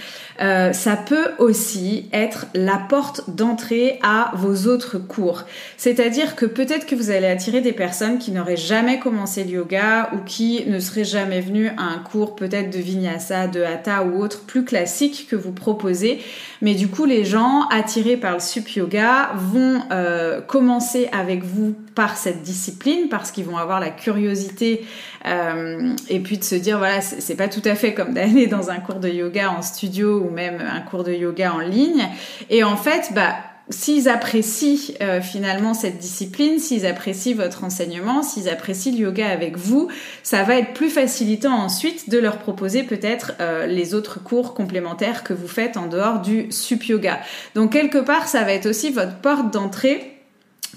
euh, 0.41 0.73
ça 0.73 0.97
peut 0.97 1.33
aussi 1.39 2.09
être 2.13 2.47
la 2.55 2.79
porte 2.79 3.29
d'entrée 3.29 3.99
à 4.03 4.33
vos 4.35 4.69
autres 4.69 4.99
cours. 4.99 5.45
C'est-à-dire 5.77 6.35
que 6.35 6.47
peut-être 6.47 6.87
que 6.87 6.95
vous 6.95 7.11
allez 7.11 7.27
attirer 7.27 7.61
des 7.61 7.73
personnes 7.73 8.19
qui 8.19 8.33
n'auraient 8.33 8.57
jamais 8.57 8.99
commencé 8.99 9.45
le 9.45 9.51
yoga 9.51 10.11
ou 10.15 10.25
qui 10.25 10.65
ne 10.67 10.79
seraient 10.79 11.05
jamais 11.05 11.41
venues 11.41 11.69
à 11.69 11.83
un 11.83 11.99
cours 11.99 12.37
peut-être 12.37 12.71
de 12.71 12.79
vinyasa, 12.79 13.49
de 13.49 13.63
hatha 13.63 14.03
ou 14.05 14.23
autre 14.23 14.45
plus 14.45 14.65
classique 14.65 15.27
que 15.31 15.37
vous 15.37 15.53
proposez. 15.53 16.21
Mais 16.63 16.75
du 16.75 16.89
coup, 16.89 17.05
les 17.05 17.25
gens 17.25 17.69
attirés 17.71 18.17
par 18.17 18.35
le 18.35 18.41
sup 18.41 18.69
yoga 18.71 19.33
vont 19.35 19.83
euh, 19.93 20.41
commencer 20.41 21.09
avec 21.13 21.45
vous 21.45 21.75
par 21.95 22.17
cette 22.17 22.43
discipline 22.43 23.09
parce 23.11 23.31
qu'ils 23.31 23.45
vont 23.45 23.59
avoir 23.59 23.81
la 23.81 23.91
curiosité 23.91 24.87
euh, 25.27 25.93
et 26.09 26.21
puis 26.21 26.39
de 26.39 26.45
se 26.45 26.55
dire 26.55 26.79
voilà 26.79 27.03
c'est 27.03 27.35
pas 27.35 27.49
tout 27.49 27.63
à 27.65 27.75
fait 27.75 27.93
comme 27.93 28.15
d'aller 28.15 28.47
dans 28.47 28.71
un 28.71 28.79
cours 28.79 29.01
de 29.01 29.09
yoga 29.09 29.51
en 29.51 29.61
studio 29.61 30.30
ou 30.31 30.33
même 30.33 30.61
un 30.61 30.81
cours 30.81 31.05
de 31.05 31.13
yoga 31.13 31.53
en 31.53 31.61
ligne 31.61 32.09
et 32.49 32.65
en 32.65 32.77
fait 32.77 33.11
bah 33.15 33.35
s'ils 33.71 34.09
apprécient 34.09 34.95
euh, 35.01 35.21
finalement 35.21 35.75
cette 35.75 35.99
discipline, 35.99 36.59
s'ils 36.59 36.87
apprécient 36.87 37.37
votre 37.37 37.65
enseignement, 37.65 38.23
s'ils 38.23 38.49
apprécient 38.49 38.93
le 38.93 38.99
yoga 38.99 39.29
avec 39.29 39.57
vous, 39.57 39.89
ça 40.23 40.43
va 40.43 40.57
être 40.57 40.75
plus 40.75 40.91
facilitant 40.91 41.55
ensuite 41.55 42.11
de 42.11 42.19
leur 42.19 42.39
proposer 42.39 42.83
peut-être 42.83 43.33
euh, 43.41 43.67
les 43.67 43.95
autres 43.95 44.23
cours 44.23 44.55
complémentaires 44.55 45.23
que 45.25 45.33
vous 45.33 45.49
faites 45.49 45.77
en 45.77 45.87
dehors 45.87 46.21
du 46.21 46.51
sup 46.51 46.85
yoga. 46.85 47.21
Donc 47.55 47.73
quelque 47.73 47.99
part, 47.99 48.29
ça 48.29 48.43
va 48.43 48.53
être 48.53 48.67
aussi 48.67 48.91
votre 48.91 49.17
porte 49.17 49.53
d'entrée 49.53 50.17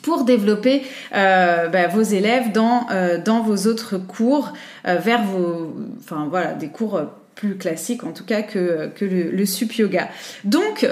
pour 0.03 0.23
développer 0.23 0.83
euh, 1.15 1.67
bah, 1.69 1.87
vos 1.87 2.01
élèves 2.01 2.51
dans, 2.51 2.87
dans 3.23 3.41
vos 3.41 3.67
autres 3.69 3.97
cours 3.97 4.51
vers 4.83 5.23
vos 5.23 5.73
enfin 5.99 6.27
voilà 6.29 6.53
des 6.53 6.67
cours 6.67 6.99
plus 7.35 7.57
classiques 7.57 8.03
en 8.03 8.11
tout 8.11 8.25
cas 8.25 8.41
que, 8.41 8.89
que 8.95 9.05
le, 9.05 9.31
le 9.31 9.45
sup 9.45 9.73
yoga 9.73 10.09
donc 10.43 10.87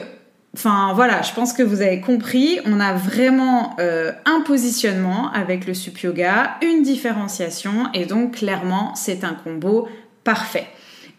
Enfin 0.53 0.91
voilà, 0.93 1.21
je 1.21 1.33
pense 1.33 1.53
que 1.53 1.63
vous 1.63 1.81
avez 1.81 2.01
compris, 2.01 2.59
on 2.65 2.81
a 2.81 2.93
vraiment 2.93 3.77
euh, 3.79 4.11
un 4.25 4.41
positionnement 4.41 5.31
avec 5.31 5.65
le 5.65 5.73
sup 5.73 5.97
yoga, 5.99 6.57
une 6.61 6.83
différenciation 6.83 7.89
et 7.93 8.05
donc 8.05 8.35
clairement 8.35 8.93
c'est 8.95 9.23
un 9.23 9.33
combo 9.33 9.87
parfait. 10.25 10.67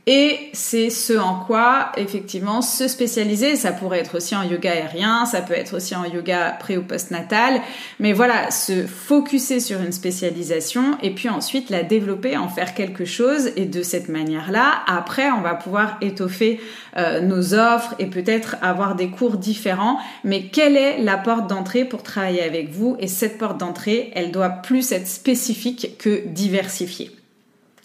Et 0.09 0.51
c'est 0.53 0.91
ce 0.91 1.13
en 1.13 1.45
quoi, 1.45 1.93
effectivement, 1.97 2.61
se 2.61 2.89
spécialiser, 2.89 3.55
ça 3.55 3.71
pourrait 3.71 4.01
être 4.01 4.17
aussi 4.17 4.35
en 4.35 4.43
yoga 4.43 4.73
aérien, 4.73 5.27
ça 5.27 5.43
peut 5.43 5.55
être 5.55 5.77
aussi 5.77 5.95
en 5.95 6.05
yoga 6.05 6.57
pré 6.59 6.77
ou 6.77 6.83
post-natal, 6.83 7.61
mais 8.01 8.13
voilà, 8.13 8.51
se 8.51 8.85
focuser 8.85 9.61
sur 9.61 9.81
une 9.81 9.93
spécialisation 9.93 10.99
et 11.05 11.11
puis 11.11 11.29
ensuite 11.29 11.71
la 11.71 11.85
développer, 11.85 12.37
en 12.37 12.49
faire 12.49 12.75
quelque 12.75 13.05
chose. 13.05 13.51
Et 13.55 13.65
de 13.65 13.85
cette 13.85 14.09
manière-là, 14.09 14.83
après, 14.89 15.31
on 15.31 15.41
va 15.41 15.55
pouvoir 15.55 15.99
étoffer 16.01 16.61
euh, 16.97 17.21
nos 17.21 17.55
offres 17.55 17.95
et 18.01 18.07
peut-être 18.07 18.57
avoir 18.61 18.97
des 18.97 19.09
cours 19.09 19.37
différents, 19.37 20.01
mais 20.25 20.49
quelle 20.49 20.77
est 20.77 20.99
la 20.99 21.17
porte 21.17 21.47
d'entrée 21.47 21.85
pour 21.85 22.03
travailler 22.03 22.43
avec 22.43 22.71
vous? 22.71 22.97
Et 22.99 23.07
cette 23.07 23.39
porte 23.39 23.59
d'entrée, 23.59 24.11
elle 24.17 24.33
doit 24.33 24.51
plus 24.51 24.91
être 24.91 25.07
spécifique 25.07 25.97
que 25.99 26.27
diversifiée. 26.27 27.22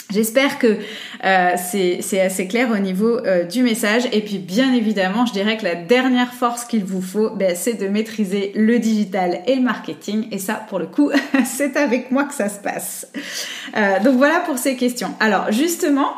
J'espère 0.10 0.58
que 0.58 0.78
euh, 1.26 1.50
c'est 1.58 2.22
assez 2.22 2.48
clair 2.48 2.70
au 2.72 2.78
niveau 2.78 3.18
euh, 3.18 3.44
du 3.44 3.62
message. 3.62 4.04
Et 4.14 4.22
puis 4.22 4.38
bien 4.38 4.74
évidemment, 4.74 5.26
je 5.26 5.34
dirais 5.34 5.58
que 5.58 5.66
la 5.66 5.76
dernière 5.76 6.34
force 6.34 6.64
qu'il 6.64 6.86
vous 6.86 7.02
faut, 7.02 7.30
ben, 7.32 7.56
c'est 7.56 7.74
de 7.74 7.88
maîtriser 7.88 8.54
le 8.56 8.80
digital 8.80 9.42
et 9.48 9.56
le 9.56 9.62
marketing. 9.62 10.28
Et 10.32 10.40
ça, 10.40 10.66
pour 10.70 10.80
le 10.80 10.88
coup, 10.88 11.12
c'est 11.46 11.76
avec 11.76 12.12
moi 12.12 12.24
que 12.24 12.34
ça 12.34 12.48
se 12.48 12.60
passe. 12.60 13.08
Euh, 13.76 14.00
donc 14.02 14.16
voilà 14.16 14.40
pour 14.40 14.58
ces 14.58 14.78
questions. 14.78 15.14
Alors 15.20 15.52
justement, 15.52 16.14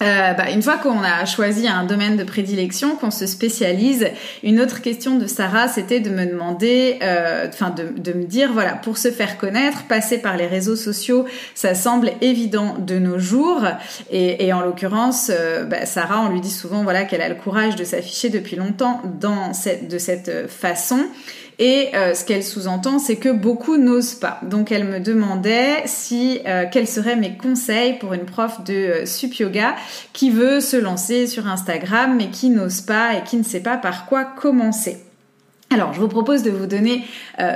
euh, 0.00 0.32
bah, 0.32 0.50
une 0.50 0.62
fois 0.62 0.76
qu'on 0.76 1.02
a 1.02 1.24
choisi 1.24 1.66
un 1.66 1.84
domaine 1.84 2.16
de 2.16 2.22
prédilection, 2.22 2.94
qu'on 2.96 3.10
se 3.10 3.26
spécialise, 3.26 4.06
une 4.44 4.60
autre 4.60 4.80
question 4.80 5.16
de 5.16 5.26
Sarah, 5.26 5.66
c'était 5.66 5.98
de 5.98 6.10
me 6.10 6.24
demander, 6.24 6.98
euh, 7.02 7.48
enfin 7.48 7.70
de, 7.70 7.88
de, 7.96 8.12
me 8.12 8.24
dire, 8.24 8.52
voilà, 8.52 8.74
pour 8.74 8.96
se 8.96 9.10
faire 9.10 9.38
connaître, 9.38 9.84
passer 9.88 10.18
par 10.18 10.36
les 10.36 10.46
réseaux 10.46 10.76
sociaux, 10.76 11.26
ça 11.54 11.74
semble 11.74 12.12
évident 12.20 12.76
de 12.78 12.98
nos 12.98 13.18
jours. 13.18 13.62
Et, 14.10 14.46
et 14.46 14.52
en 14.52 14.60
l'occurrence, 14.60 15.32
euh, 15.34 15.64
bah, 15.64 15.84
Sarah, 15.84 16.20
on 16.20 16.30
lui 16.30 16.40
dit 16.40 16.50
souvent, 16.50 16.84
voilà, 16.84 17.04
qu'elle 17.04 17.22
a 17.22 17.28
le 17.28 17.34
courage 17.34 17.74
de 17.74 17.82
s'afficher 17.82 18.28
depuis 18.28 18.54
longtemps 18.54 19.02
dans 19.20 19.52
cette, 19.52 19.88
de 19.88 19.98
cette 19.98 20.48
façon. 20.48 21.06
Et 21.58 21.88
euh, 21.94 22.14
ce 22.14 22.24
qu'elle 22.24 22.44
sous-entend, 22.44 23.00
c'est 23.00 23.16
que 23.16 23.30
beaucoup 23.30 23.76
n'osent 23.78 24.14
pas. 24.14 24.40
Donc 24.42 24.70
elle 24.70 24.84
me 24.84 25.00
demandait 25.00 25.82
si 25.86 26.40
euh, 26.46 26.66
quels 26.70 26.86
seraient 26.86 27.16
mes 27.16 27.36
conseils 27.36 27.98
pour 27.98 28.14
une 28.14 28.26
prof 28.26 28.62
de 28.64 28.74
euh, 28.74 29.06
sup 29.06 29.34
yoga 29.34 29.74
qui 30.12 30.30
veut 30.30 30.60
se 30.60 30.76
lancer 30.76 31.26
sur 31.26 31.48
Instagram 31.48 32.16
mais 32.16 32.28
qui 32.28 32.50
n'ose 32.50 32.80
pas 32.80 33.14
et 33.16 33.24
qui 33.24 33.36
ne 33.36 33.42
sait 33.42 33.60
pas 33.62 33.76
par 33.76 34.06
quoi 34.06 34.24
commencer. 34.24 35.04
Alors, 35.70 35.92
je 35.92 36.00
vous 36.00 36.08
propose 36.08 36.42
de 36.42 36.50
vous 36.50 36.64
donner 36.64 37.04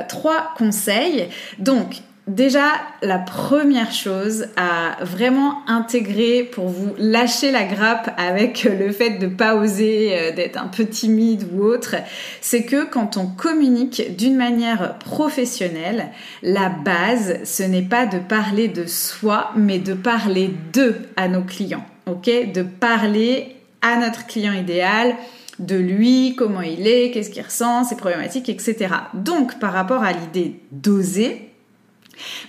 trois 0.06 0.52
conseils. 0.58 1.30
Donc, 1.58 2.02
Déjà, 2.28 2.70
la 3.02 3.18
première 3.18 3.90
chose 3.90 4.46
à 4.56 5.02
vraiment 5.04 5.66
intégrer 5.66 6.44
pour 6.44 6.68
vous 6.68 6.94
lâcher 6.96 7.50
la 7.50 7.64
grappe 7.64 8.14
avec 8.16 8.62
le 8.78 8.92
fait 8.92 9.18
de 9.18 9.26
pas 9.26 9.56
oser, 9.56 10.16
euh, 10.16 10.32
d'être 10.32 10.56
un 10.56 10.68
peu 10.68 10.86
timide 10.86 11.48
ou 11.52 11.64
autre, 11.64 11.96
c'est 12.40 12.62
que 12.62 12.84
quand 12.84 13.16
on 13.16 13.26
communique 13.26 14.16
d'une 14.16 14.36
manière 14.36 14.98
professionnelle, 14.98 16.10
la 16.44 16.68
base, 16.68 17.40
ce 17.42 17.64
n'est 17.64 17.82
pas 17.82 18.06
de 18.06 18.20
parler 18.20 18.68
de 18.68 18.86
soi, 18.86 19.50
mais 19.56 19.80
de 19.80 19.94
parler 19.94 20.54
d'eux 20.72 20.98
à 21.16 21.26
nos 21.26 21.42
clients. 21.42 21.84
Ok? 22.06 22.30
De 22.54 22.62
parler 22.62 23.56
à 23.80 23.96
notre 23.96 24.28
client 24.28 24.52
idéal, 24.52 25.16
de 25.58 25.76
lui, 25.76 26.36
comment 26.36 26.62
il 26.62 26.86
est, 26.86 27.10
qu'est-ce 27.10 27.30
qu'il 27.30 27.42
ressent, 27.42 27.82
ses 27.82 27.96
problématiques, 27.96 28.48
etc. 28.48 28.94
Donc, 29.12 29.58
par 29.58 29.72
rapport 29.72 30.04
à 30.04 30.12
l'idée 30.12 30.60
d'oser, 30.70 31.51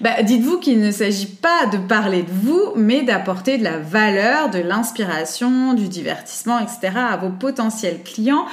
bah, 0.01 0.21
dites-vous 0.23 0.59
qu'il 0.59 0.79
ne 0.79 0.91
s'agit 0.91 1.27
pas 1.27 1.67
de 1.71 1.77
parler 1.77 2.23
de 2.23 2.31
vous, 2.31 2.73
mais 2.75 3.01
d'apporter 3.01 3.57
de 3.57 3.63
la 3.63 3.77
valeur, 3.77 4.49
de 4.49 4.59
l'inspiration, 4.59 5.73
du 5.73 5.87
divertissement, 5.87 6.59
etc. 6.59 6.93
à 7.11 7.17
vos 7.17 7.29
potentiels 7.29 8.01
clients. 8.03 8.45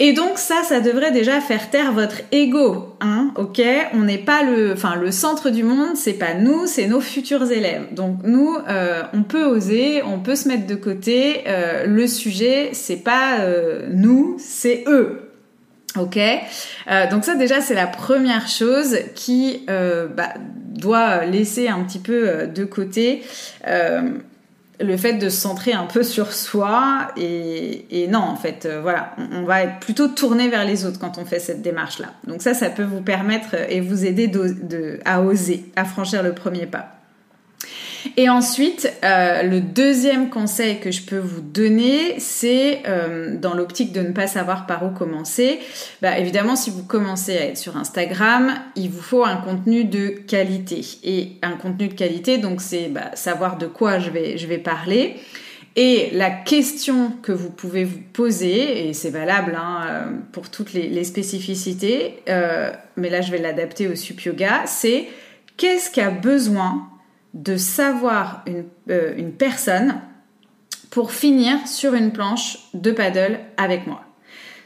Et 0.00 0.12
donc 0.12 0.38
ça, 0.38 0.62
ça 0.62 0.80
devrait 0.80 1.10
déjà 1.10 1.40
faire 1.40 1.70
taire 1.70 1.92
votre 1.92 2.20
ego, 2.30 2.94
hein, 3.00 3.32
ok? 3.36 3.60
On 3.94 4.02
n'est 4.04 4.18
pas 4.18 4.44
le, 4.44 4.72
enfin 4.72 4.94
le 4.94 5.10
centre 5.10 5.50
du 5.50 5.64
monde, 5.64 5.96
c'est 5.96 6.12
pas 6.12 6.34
nous, 6.34 6.66
c'est 6.66 6.86
nos 6.86 7.00
futurs 7.00 7.50
élèves. 7.50 7.92
Donc 7.92 8.18
nous, 8.22 8.56
euh, 8.68 9.02
on 9.12 9.24
peut 9.24 9.44
oser, 9.44 10.02
on 10.04 10.20
peut 10.20 10.36
se 10.36 10.46
mettre 10.46 10.66
de 10.66 10.76
côté. 10.76 11.42
Euh, 11.48 11.86
le 11.86 12.06
sujet, 12.06 12.70
c'est 12.74 13.02
pas 13.02 13.40
euh, 13.40 13.88
nous, 13.90 14.36
c'est 14.38 14.84
eux, 14.86 15.27
Ok, 15.98 16.18
euh, 16.18 17.10
donc 17.10 17.24
ça 17.24 17.34
déjà 17.34 17.60
c'est 17.60 17.74
la 17.74 17.86
première 17.86 18.48
chose 18.48 18.96
qui 19.14 19.64
euh, 19.68 20.06
bah, 20.06 20.34
doit 20.74 21.24
laisser 21.24 21.68
un 21.68 21.82
petit 21.82 21.98
peu 21.98 22.28
euh, 22.28 22.46
de 22.46 22.64
côté 22.64 23.22
le 24.80 24.96
fait 24.96 25.14
de 25.14 25.28
se 25.28 25.40
centrer 25.40 25.72
un 25.72 25.86
peu 25.86 26.04
sur 26.04 26.32
soi 26.32 27.08
et, 27.16 28.06
non 28.08 28.20
en 28.20 28.36
fait 28.36 28.68
voilà 28.80 29.16
on, 29.32 29.42
va 29.42 29.64
être 29.64 29.80
plutôt 29.80 30.06
tourné 30.06 30.48
vers 30.48 30.64
les 30.64 30.86
autres 30.86 31.00
quand 31.00 31.18
on 31.18 31.24
fait 31.24 31.40
cette 31.40 31.62
démarche 31.62 31.98
là. 31.98 32.12
Donc 32.28 32.42
ça 32.42 32.54
ça 32.54 32.70
peut 32.70 32.84
vous 32.84 33.02
permettre 33.02 33.56
et 33.68 33.80
vous 33.80 34.06
aider 34.06 34.30
à 35.04 35.20
oser, 35.20 35.64
à 35.74 35.84
franchir 35.84 36.22
le 36.22 36.32
premier 36.32 36.66
pas. 36.66 36.97
Et 38.16 38.28
ensuite, 38.28 38.92
euh, 39.04 39.42
le 39.42 39.60
deuxième 39.60 40.30
conseil 40.30 40.80
que 40.80 40.90
je 40.90 41.02
peux 41.02 41.18
vous 41.18 41.40
donner, 41.40 42.18
c'est 42.18 42.82
euh, 42.86 43.36
dans 43.36 43.54
l'optique 43.54 43.92
de 43.92 44.00
ne 44.00 44.12
pas 44.12 44.26
savoir 44.26 44.66
par 44.66 44.84
où 44.84 44.90
commencer. 44.90 45.58
Bah, 46.02 46.18
évidemment, 46.18 46.56
si 46.56 46.70
vous 46.70 46.84
commencez 46.84 47.36
à 47.36 47.44
être 47.46 47.58
sur 47.58 47.76
Instagram, 47.76 48.54
il 48.76 48.90
vous 48.90 49.02
faut 49.02 49.24
un 49.24 49.36
contenu 49.36 49.84
de 49.84 50.08
qualité. 50.08 50.84
Et 51.02 51.32
un 51.42 51.56
contenu 51.56 51.88
de 51.88 51.94
qualité, 51.94 52.38
donc 52.38 52.60
c'est 52.60 52.88
bah, 52.88 53.10
savoir 53.14 53.58
de 53.58 53.66
quoi 53.66 53.98
je 53.98 54.10
vais, 54.10 54.58
parler. 54.58 55.16
Et 55.76 56.10
la 56.12 56.30
question 56.30 57.12
que 57.22 57.30
vous 57.30 57.50
pouvez 57.50 57.84
vous 57.84 58.00
poser, 58.12 58.88
et 58.88 58.92
c'est 58.94 59.10
valable 59.10 59.56
hein, 59.56 59.80
euh, 59.86 60.04
pour 60.32 60.50
toutes 60.50 60.72
les, 60.72 60.88
les 60.88 61.04
spécificités, 61.04 62.16
mais 62.96 63.10
là 63.10 63.20
je 63.20 63.30
vais 63.30 63.38
l'adapter 63.38 63.86
au 63.86 63.94
sup 63.94 64.20
yoga, 64.22 64.62
c'est 64.66 65.06
qu'est-ce 65.56 65.90
qu'a 65.90 66.10
besoin 66.10 66.88
de 67.38 67.56
savoir 67.56 68.44
euh, 68.90 69.14
une, 69.16 69.32
personne 69.32 70.00
pour 70.90 71.12
finir 71.12 71.56
sur 71.66 71.94
une 71.94 72.12
planche 72.12 72.58
de 72.74 72.90
paddle 72.90 73.38
avec 73.56 73.86
moi. 73.86 74.02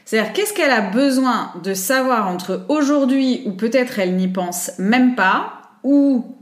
C'est-à-dire 0.05 0.33
qu'est-ce 0.33 0.53
qu'elle 0.53 0.71
a 0.71 0.81
besoin 0.81 1.51
de 1.63 1.75
savoir 1.75 2.27
entre 2.27 2.65
aujourd'hui 2.69 3.43
ou 3.45 3.51
peut-être 3.51 3.99
elle 3.99 4.15
n'y 4.15 4.27
pense 4.27 4.71
même 4.79 5.15
pas 5.15 5.53
ou 5.83 6.35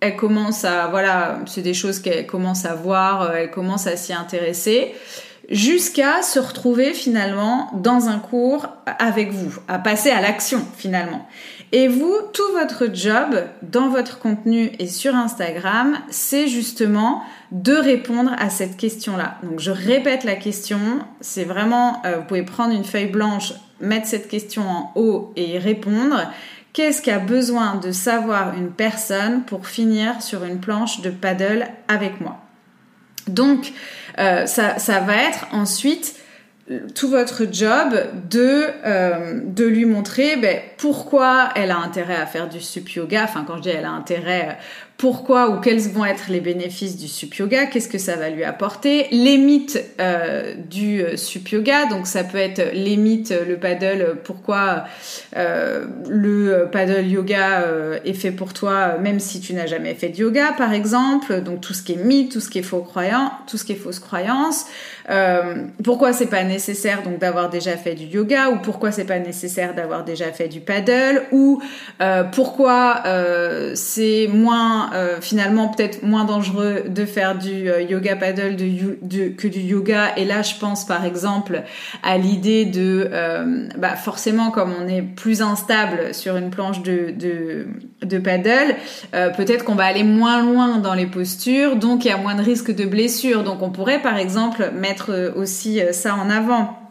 elle 0.00 0.14
commence 0.16 0.64
à 0.64 0.88
voilà, 0.88 1.38
c'est 1.46 1.62
des 1.62 1.74
choses 1.74 2.00
qu'elle 2.00 2.26
commence 2.26 2.66
à 2.66 2.74
voir, 2.74 3.22
euh, 3.22 3.32
elle 3.36 3.50
commence 3.50 3.86
à 3.86 3.96
s'y 3.96 4.12
intéresser 4.12 4.94
jusqu'à 5.48 6.22
se 6.22 6.38
retrouver 6.38 6.92
finalement 6.92 7.70
dans 7.74 8.08
un 8.08 8.18
cours 8.18 8.68
avec 8.98 9.32
vous, 9.32 9.58
à 9.68 9.78
passer 9.78 10.10
à 10.10 10.20
l'action 10.20 10.60
finalement. 10.76 11.26
Et 11.74 11.88
vous, 11.88 12.14
tout 12.34 12.52
votre 12.52 12.94
job 12.94 13.44
dans 13.62 13.88
votre 13.88 14.18
contenu 14.18 14.72
et 14.78 14.86
sur 14.86 15.14
Instagram, 15.14 15.96
c'est 16.10 16.46
justement 16.46 17.22
de 17.50 17.72
répondre 17.72 18.32
à 18.38 18.50
cette 18.50 18.76
question-là. 18.76 19.38
Donc 19.42 19.58
je 19.58 19.70
répète 19.70 20.24
la 20.24 20.34
question, 20.34 20.78
c'est 21.22 21.44
vraiment, 21.44 22.02
euh, 22.04 22.18
vous 22.18 22.24
pouvez 22.24 22.42
prendre 22.42 22.74
une 22.74 22.84
feuille 22.84 23.10
blanche, 23.10 23.54
mettre 23.80 24.06
cette 24.06 24.28
question 24.28 24.68
en 24.68 24.92
haut 24.96 25.32
et 25.34 25.58
répondre. 25.58 26.30
Qu'est-ce 26.74 27.00
qu'a 27.00 27.18
besoin 27.18 27.76
de 27.76 27.90
savoir 27.90 28.54
une 28.54 28.70
personne 28.70 29.42
pour 29.44 29.66
finir 29.66 30.20
sur 30.20 30.44
une 30.44 30.60
planche 30.60 31.00
de 31.00 31.08
paddle 31.08 31.66
avec 31.88 32.20
moi? 32.20 32.38
Donc 33.28 33.72
euh, 34.18 34.44
ça, 34.44 34.78
ça 34.78 35.00
va 35.00 35.16
être 35.16 35.46
ensuite 35.52 36.16
tout 36.94 37.08
votre 37.08 37.44
job 37.50 37.94
de, 38.30 38.64
euh, 38.84 39.40
de 39.44 39.64
lui 39.64 39.84
montrer 39.84 40.36
ben, 40.36 40.58
pourquoi 40.78 41.50
elle 41.54 41.70
a 41.70 41.78
intérêt 41.78 42.16
à 42.16 42.26
faire 42.26 42.48
du 42.48 42.60
sup 42.60 42.88
yoga. 42.90 43.24
Enfin, 43.24 43.44
quand 43.46 43.56
je 43.56 43.62
dis 43.62 43.68
elle 43.70 43.84
a 43.84 43.90
intérêt, 43.90 44.58
pourquoi 45.02 45.50
ou 45.50 45.58
quels 45.58 45.80
vont 45.88 46.04
être 46.04 46.26
les 46.28 46.38
bénéfices 46.38 46.96
du 46.96 47.08
sup 47.08 47.34
yoga, 47.34 47.66
qu'est-ce 47.66 47.88
que 47.88 47.98
ça 47.98 48.14
va 48.14 48.30
lui 48.30 48.44
apporter, 48.44 49.08
les 49.10 49.36
mythes 49.36 49.84
euh, 50.00 50.54
du 50.54 51.02
euh, 51.02 51.16
sup 51.16 51.48
yoga, 51.48 51.86
donc 51.86 52.06
ça 52.06 52.22
peut 52.22 52.38
être 52.38 52.70
les 52.72 52.96
mythes, 52.96 53.34
le 53.48 53.56
paddle, 53.56 54.18
pourquoi 54.22 54.84
euh, 55.36 55.86
le 56.08 56.68
paddle 56.70 57.04
yoga 57.08 57.64
est 58.04 58.12
fait 58.12 58.30
pour 58.30 58.52
toi 58.52 58.96
même 58.98 59.18
si 59.18 59.40
tu 59.40 59.54
n'as 59.54 59.66
jamais 59.66 59.94
fait 59.94 60.10
de 60.10 60.18
yoga 60.18 60.52
par 60.56 60.72
exemple, 60.72 61.40
donc 61.40 61.62
tout 61.62 61.74
ce 61.74 61.82
qui 61.82 61.94
est 61.94 62.04
mythe, 62.04 62.30
tout 62.30 62.40
ce 62.40 62.48
qui 62.48 62.60
est 62.60 62.62
faux 62.62 62.82
croyant, 62.82 63.32
tout 63.48 63.58
ce 63.58 63.64
qui 63.64 63.72
est 63.72 63.76
fausse 63.76 63.98
croyance, 63.98 64.66
pourquoi 65.82 66.12
c'est 66.12 66.26
pas 66.26 66.44
nécessaire 66.44 67.02
donc 67.02 67.18
d'avoir 67.18 67.50
déjà 67.50 67.76
fait 67.76 67.96
du 67.96 68.04
yoga 68.04 68.50
ou 68.50 68.58
pourquoi 68.58 68.92
c'est 68.92 69.04
pas 69.04 69.18
nécessaire 69.18 69.74
d'avoir 69.74 70.04
déjà 70.04 70.30
fait 70.30 70.46
du 70.46 70.60
paddle 70.60 71.24
ou 71.32 71.60
pourquoi 72.30 73.02
c'est 73.74 74.28
moins 74.32 74.91
euh, 74.92 75.20
finalement 75.20 75.68
peut-être 75.68 76.02
moins 76.02 76.24
dangereux 76.24 76.84
de 76.88 77.04
faire 77.04 77.36
du 77.36 77.70
euh, 77.70 77.82
yoga 77.82 78.16
paddle 78.16 78.56
que 78.56 79.48
du 79.48 79.60
yoga. 79.60 80.12
Et 80.16 80.24
là, 80.24 80.42
je 80.42 80.54
pense 80.56 80.84
par 80.84 81.04
exemple 81.04 81.62
à 82.02 82.18
l'idée 82.18 82.64
de, 82.64 83.08
euh, 83.10 83.68
bah 83.78 83.96
forcément, 83.96 84.50
comme 84.50 84.72
on 84.80 84.88
est 84.88 85.02
plus 85.02 85.42
instable 85.42 86.14
sur 86.14 86.36
une 86.36 86.50
planche 86.50 86.82
de, 86.82 88.18
paddle, 88.18 88.76
peut-être 89.36 89.64
qu'on 89.64 89.74
va 89.74 89.84
aller 89.84 90.04
moins 90.04 90.42
loin 90.42 90.78
dans 90.78 90.94
les 90.94 91.06
postures, 91.06 91.76
donc 91.76 92.04
il 92.04 92.08
y 92.08 92.10
a 92.10 92.16
moins 92.16 92.34
de 92.34 92.42
risque 92.42 92.74
de 92.74 92.84
blessure. 92.84 93.42
Donc 93.44 93.62
on 93.62 93.70
pourrait 93.70 94.02
par 94.02 94.16
exemple 94.16 94.70
mettre 94.78 95.32
aussi 95.36 95.80
ça 95.92 96.14
en 96.14 96.28
avant. 96.28 96.81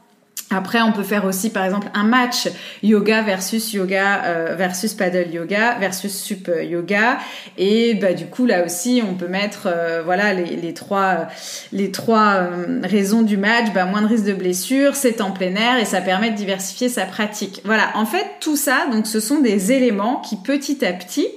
Après, 0.53 0.81
on 0.81 0.91
peut 0.91 1.03
faire 1.03 1.23
aussi, 1.23 1.49
par 1.49 1.63
exemple, 1.63 1.87
un 1.93 2.03
match 2.03 2.49
yoga 2.83 3.21
versus 3.21 3.71
yoga 3.71 4.25
euh, 4.25 4.55
versus 4.57 4.93
paddle 4.93 5.33
yoga 5.33 5.77
versus 5.79 6.13
sup 6.13 6.51
yoga. 6.61 7.19
Et 7.57 7.95
bah, 7.95 8.13
du 8.13 8.25
coup, 8.25 8.45
là 8.45 8.65
aussi, 8.65 9.01
on 9.09 9.13
peut 9.13 9.29
mettre, 9.29 9.67
euh, 9.67 10.01
voilà, 10.03 10.33
les, 10.33 10.73
trois, 10.73 11.27
les 11.71 11.89
trois 11.91 12.33
euh, 12.33 12.81
raisons 12.83 13.21
du 13.21 13.37
match. 13.37 13.67
Bah, 13.73 13.85
moins 13.85 14.01
de 14.01 14.07
risque 14.07 14.25
de 14.25 14.33
blessure, 14.33 14.95
c'est 14.95 15.21
en 15.21 15.31
plein 15.31 15.55
air 15.55 15.77
et 15.79 15.85
ça 15.85 16.01
permet 16.01 16.31
de 16.31 16.35
diversifier 16.35 16.89
sa 16.89 17.05
pratique. 17.05 17.61
Voilà. 17.63 17.91
En 17.95 18.05
fait, 18.05 18.25
tout 18.41 18.57
ça, 18.57 18.87
donc, 18.91 19.07
ce 19.07 19.21
sont 19.21 19.39
des 19.39 19.71
éléments 19.71 20.17
qui, 20.17 20.35
petit 20.35 20.85
à 20.85 20.91
petit, 20.91 21.27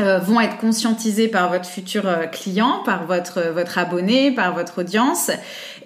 euh, 0.00 0.20
vont 0.20 0.40
être 0.40 0.58
conscientisés 0.58 1.26
par 1.26 1.50
votre 1.50 1.66
futur 1.66 2.06
euh, 2.06 2.26
client, 2.26 2.82
par 2.84 3.04
votre, 3.04 3.38
euh, 3.38 3.52
votre 3.52 3.78
abonné, 3.78 4.30
par 4.30 4.54
votre 4.54 4.78
audience. 4.82 5.32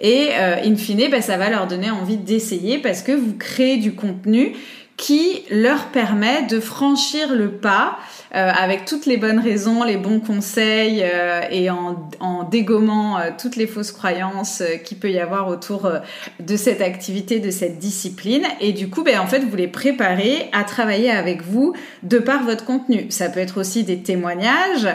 Et 0.01 0.29
in 0.35 0.75
fine, 0.75 1.09
bah, 1.09 1.21
ça 1.21 1.37
va 1.37 1.49
leur 1.49 1.65
donner 1.65 1.89
envie 1.89 2.17
d'essayer 2.17 2.77
parce 2.77 3.01
que 3.01 3.11
vous 3.11 3.33
créez 3.33 3.77
du 3.77 3.95
contenu 3.95 4.55
qui 4.97 5.41
leur 5.49 5.85
permet 5.85 6.43
de 6.43 6.59
franchir 6.59 7.33
le 7.33 7.49
pas 7.49 7.97
euh, 8.35 8.49
avec 8.49 8.85
toutes 8.85 9.05
les 9.05 9.17
bonnes 9.17 9.39
raisons, 9.39 9.83
les 9.83 9.97
bons 9.97 10.19
conseils 10.19 11.03
euh, 11.03 11.41
et 11.51 11.69
en, 11.69 12.09
dégommant 12.49 13.19
euh, 13.19 13.29
toutes 13.37 13.55
les 13.55 13.67
fausses 13.67 13.91
croyances 13.91 14.63
qu'il 14.83 14.97
peut 14.97 15.11
y 15.11 15.19
avoir 15.19 15.47
autour 15.47 15.91
de 16.39 16.55
cette 16.57 16.81
activité, 16.81 17.39
de 17.39 17.51
cette 17.51 17.77
discipline. 17.77 18.45
Et 18.59 18.73
du 18.73 18.89
coup, 18.89 19.03
ben, 19.03 19.19
en 19.19 19.27
fait, 19.27 19.39
vous 19.39 19.55
les 19.55 19.67
préparez 19.67 20.49
à 20.51 20.63
travailler 20.63 21.11
avec 21.11 21.43
vous 21.43 21.73
de 22.01 22.17
par 22.17 22.43
votre 22.43 22.65
contenu. 22.65 23.05
Ça 23.09 23.29
peut 23.29 23.39
être 23.39 23.59
aussi 23.59 23.83
des 23.83 23.99
témoignages. 23.99 24.87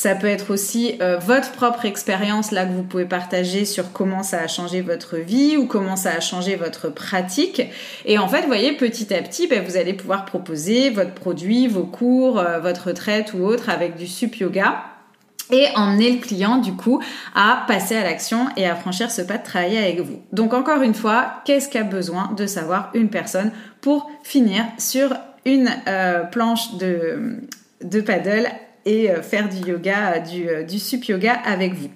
Ça 0.00 0.14
peut 0.14 0.28
être 0.28 0.50
aussi 0.50 0.94
euh, 1.02 1.18
votre 1.18 1.52
propre 1.52 1.84
expérience 1.84 2.52
là 2.52 2.64
que 2.64 2.72
vous 2.72 2.84
pouvez 2.84 3.04
partager 3.04 3.66
sur 3.66 3.92
comment 3.92 4.22
ça 4.22 4.40
a 4.40 4.46
changé 4.46 4.80
votre 4.80 5.18
vie 5.18 5.58
ou 5.58 5.66
comment 5.66 5.94
ça 5.94 6.12
a 6.12 6.20
changé 6.20 6.56
votre 6.56 6.88
pratique. 6.88 7.60
Et 8.06 8.16
en 8.16 8.26
fait, 8.26 8.40
vous 8.40 8.46
voyez, 8.46 8.72
petit 8.72 9.12
à 9.12 9.20
petit, 9.20 9.46
ben, 9.46 9.62
vous 9.62 9.76
allez 9.76 9.92
pouvoir 9.92 10.24
proposer 10.24 10.88
votre 10.88 11.12
produit, 11.12 11.68
vos 11.68 11.82
cours, 11.82 12.38
euh, 12.38 12.60
votre 12.60 12.86
retraite 12.86 13.34
ou 13.34 13.44
autre 13.44 13.68
avec 13.68 13.96
du 13.96 14.06
sup 14.06 14.36
yoga 14.36 14.84
et 15.50 15.66
emmener 15.76 16.12
le 16.12 16.18
client 16.18 16.56
du 16.56 16.72
coup 16.72 17.02
à 17.34 17.64
passer 17.68 17.94
à 17.94 18.02
l'action 18.02 18.46
et 18.56 18.66
à 18.66 18.76
franchir 18.76 19.10
ce 19.10 19.20
pas 19.20 19.36
de 19.36 19.44
travailler 19.44 19.80
avec 19.80 20.00
vous. 20.00 20.22
Donc 20.32 20.54
encore 20.54 20.80
une 20.80 20.94
fois, 20.94 21.42
qu'est-ce 21.44 21.68
qu'a 21.68 21.82
besoin 21.82 22.32
de 22.38 22.46
savoir 22.46 22.88
une 22.94 23.10
personne 23.10 23.52
pour 23.82 24.10
finir 24.22 24.64
sur 24.78 25.14
une 25.44 25.68
euh, 25.88 26.22
planche 26.22 26.78
de, 26.78 27.42
de 27.84 28.00
paddle 28.00 28.48
et 28.84 29.10
euh, 29.10 29.22
faire 29.22 29.48
du 29.48 29.68
yoga, 29.68 30.18
du, 30.20 30.48
euh, 30.48 30.62
du 30.62 30.78
sup 30.78 31.04
yoga 31.04 31.32
avec 31.32 31.74
vous. 31.74 31.90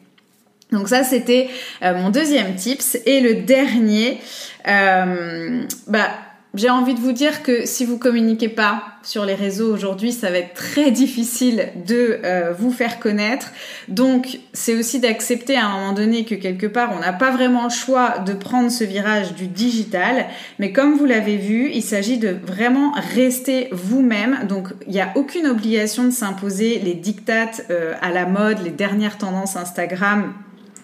Donc 0.72 0.88
ça, 0.88 1.04
c'était 1.04 1.48
euh, 1.82 1.94
mon 1.94 2.10
deuxième 2.10 2.54
tips. 2.56 2.98
Et 3.06 3.20
le 3.20 3.42
dernier, 3.42 4.18
bah, 4.64 6.10
j'ai 6.54 6.70
envie 6.70 6.94
de 6.94 7.00
vous 7.00 7.12
dire 7.12 7.42
que 7.42 7.66
si 7.66 7.84
vous 7.84 7.98
communiquez 7.98 8.48
pas 8.48 8.84
sur 9.02 9.24
les 9.24 9.34
réseaux 9.34 9.72
aujourd'hui, 9.72 10.12
ça 10.12 10.30
va 10.30 10.38
être 10.38 10.54
très 10.54 10.90
difficile 10.90 11.68
de 11.86 12.20
euh, 12.24 12.52
vous 12.56 12.70
faire 12.70 13.00
connaître. 13.00 13.50
Donc, 13.88 14.38
c'est 14.52 14.74
aussi 14.74 15.00
d'accepter 15.00 15.56
à 15.56 15.66
un 15.66 15.72
moment 15.72 15.92
donné 15.92 16.24
que 16.24 16.34
quelque 16.34 16.66
part, 16.66 16.92
on 16.96 17.00
n'a 17.00 17.12
pas 17.12 17.32
vraiment 17.32 17.64
le 17.64 17.70
choix 17.70 18.20
de 18.20 18.32
prendre 18.32 18.70
ce 18.70 18.84
virage 18.84 19.34
du 19.34 19.46
digital. 19.48 20.26
Mais 20.58 20.72
comme 20.72 20.94
vous 20.94 21.06
l'avez 21.06 21.36
vu, 21.36 21.70
il 21.72 21.82
s'agit 21.82 22.18
de 22.18 22.36
vraiment 22.46 22.92
rester 23.14 23.68
vous-même. 23.72 24.46
Donc, 24.48 24.68
il 24.86 24.92
n'y 24.92 25.00
a 25.00 25.12
aucune 25.16 25.46
obligation 25.46 26.04
de 26.04 26.10
s'imposer 26.10 26.78
les 26.78 26.94
dictates 26.94 27.66
euh, 27.70 27.94
à 28.00 28.10
la 28.10 28.26
mode, 28.26 28.62
les 28.62 28.70
dernières 28.70 29.18
tendances 29.18 29.56
Instagram 29.56 30.32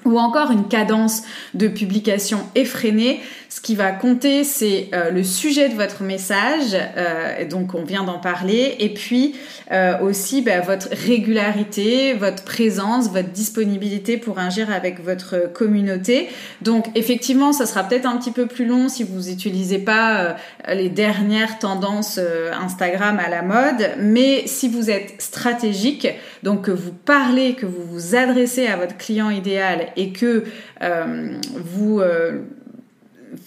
ou 0.05 0.19
encore 0.19 0.51
une 0.51 0.69
cadence 0.69 1.23
de 1.55 1.69
publication 1.69 2.41
effrénée. 2.55 3.21
Ce 3.53 3.61
qui 3.61 3.75
va 3.75 3.91
compter, 3.91 4.45
c'est 4.45 4.91
euh, 4.95 5.11
le 5.11 5.25
sujet 5.25 5.69
de 5.69 5.75
votre 5.75 6.05
message, 6.05 6.77
euh, 6.97 7.45
donc 7.45 7.75
on 7.75 7.83
vient 7.83 8.05
d'en 8.05 8.21
parler, 8.21 8.77
et 8.79 8.95
puis 8.95 9.35
euh, 9.73 9.99
aussi 9.99 10.41
bah, 10.41 10.61
votre 10.61 10.89
régularité, 10.93 12.15
votre 12.15 12.45
présence, 12.45 13.11
votre 13.11 13.31
disponibilité 13.31 14.19
pour 14.19 14.39
agir 14.39 14.71
avec 14.71 15.03
votre 15.03 15.53
communauté. 15.53 16.29
Donc 16.63 16.87
effectivement, 16.95 17.53
ça 17.53 17.67
sera 17.67 17.83
peut-être 17.83 18.07
un 18.07 18.19
petit 18.19 18.31
peu 18.31 18.47
plus 18.47 18.67
long 18.67 18.89
si 18.89 19.03
vous 19.03 19.29
n'utilisez 19.29 19.81
pas 19.81 20.37
les 20.73 20.89
dernières 20.89 21.59
tendances 21.59 22.21
Instagram 22.53 23.19
à 23.19 23.29
la 23.29 23.43
mode, 23.43 23.91
mais 23.99 24.47
si 24.47 24.69
vous 24.69 24.91
êtes 24.91 25.21
stratégique, 25.21 26.07
donc 26.45 26.67
que 26.67 26.71
vous 26.71 26.93
parlez, 26.93 27.55
que 27.55 27.67
vous 27.67 27.83
vous 27.83 28.15
adressez 28.15 28.69
à 28.69 28.77
votre 28.77 28.97
client 28.97 29.31
idéal 29.31 29.89
et 29.97 30.13
que 30.13 30.45
vous 30.81 32.01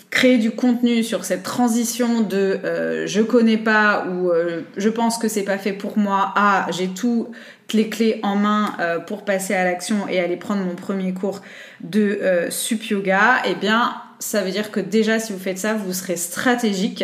créer 0.10 0.38
du 0.38 0.52
contenu 0.52 1.04
sur 1.04 1.26
cette 1.26 1.44
transition 1.44 2.22
de 2.22 2.60
euh, 2.64 3.08
je 3.08 3.22
connais 3.22 3.58
pas 3.58 4.06
ou 4.08 4.30
euh, 4.30 4.62
je 4.78 4.90
pense 4.90 5.18
que 5.18 5.28
c'est 5.28 5.44
pas 5.44 5.58
fait 5.58 5.74
pour 5.74 5.98
moi 5.98 6.34
à 6.36 6.68
j'ai 6.72 6.88
toutes 6.88 7.30
les 7.74 7.90
clés 7.90 8.20
en 8.24 8.36
main 8.36 8.76
euh, 8.80 9.00
pour 9.00 9.26
passer 9.26 9.54
à 9.54 9.64
l'action 9.64 10.08
et 10.08 10.20
aller 10.20 10.38
prendre 10.38 10.64
mon 10.64 10.76
premier 10.76 11.14
cours 11.14 11.42
de 11.82 12.20
sup 12.50 12.86
yoga, 12.86 13.42
eh 13.46 13.56
bien 13.56 13.96
ça 14.20 14.42
veut 14.42 14.52
dire 14.52 14.72
que 14.72 14.80
déjà 14.80 15.20
si 15.20 15.34
vous 15.34 15.40
faites 15.40 15.58
ça, 15.58 15.74
vous 15.74 15.92
serez 15.92 16.16
stratégique 16.16 17.04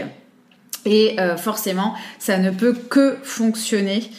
et 0.85 1.17
forcément 1.37 1.95
ça 2.17 2.37
ne 2.37 2.51
peut 2.51 2.73
que 2.73 3.17
fonctionner. 3.23 4.09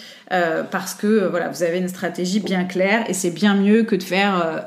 parce 0.70 0.92
que 0.94 1.26
voilà, 1.28 1.48
vous 1.48 1.62
avez 1.62 1.78
une 1.78 1.88
stratégie 1.88 2.40
bien 2.40 2.64
claire 2.64 3.08
et 3.08 3.14
c'est 3.14 3.30
bien 3.30 3.54
mieux 3.54 3.84
que 3.84 3.96
de 3.96 4.02
faire 4.02 4.66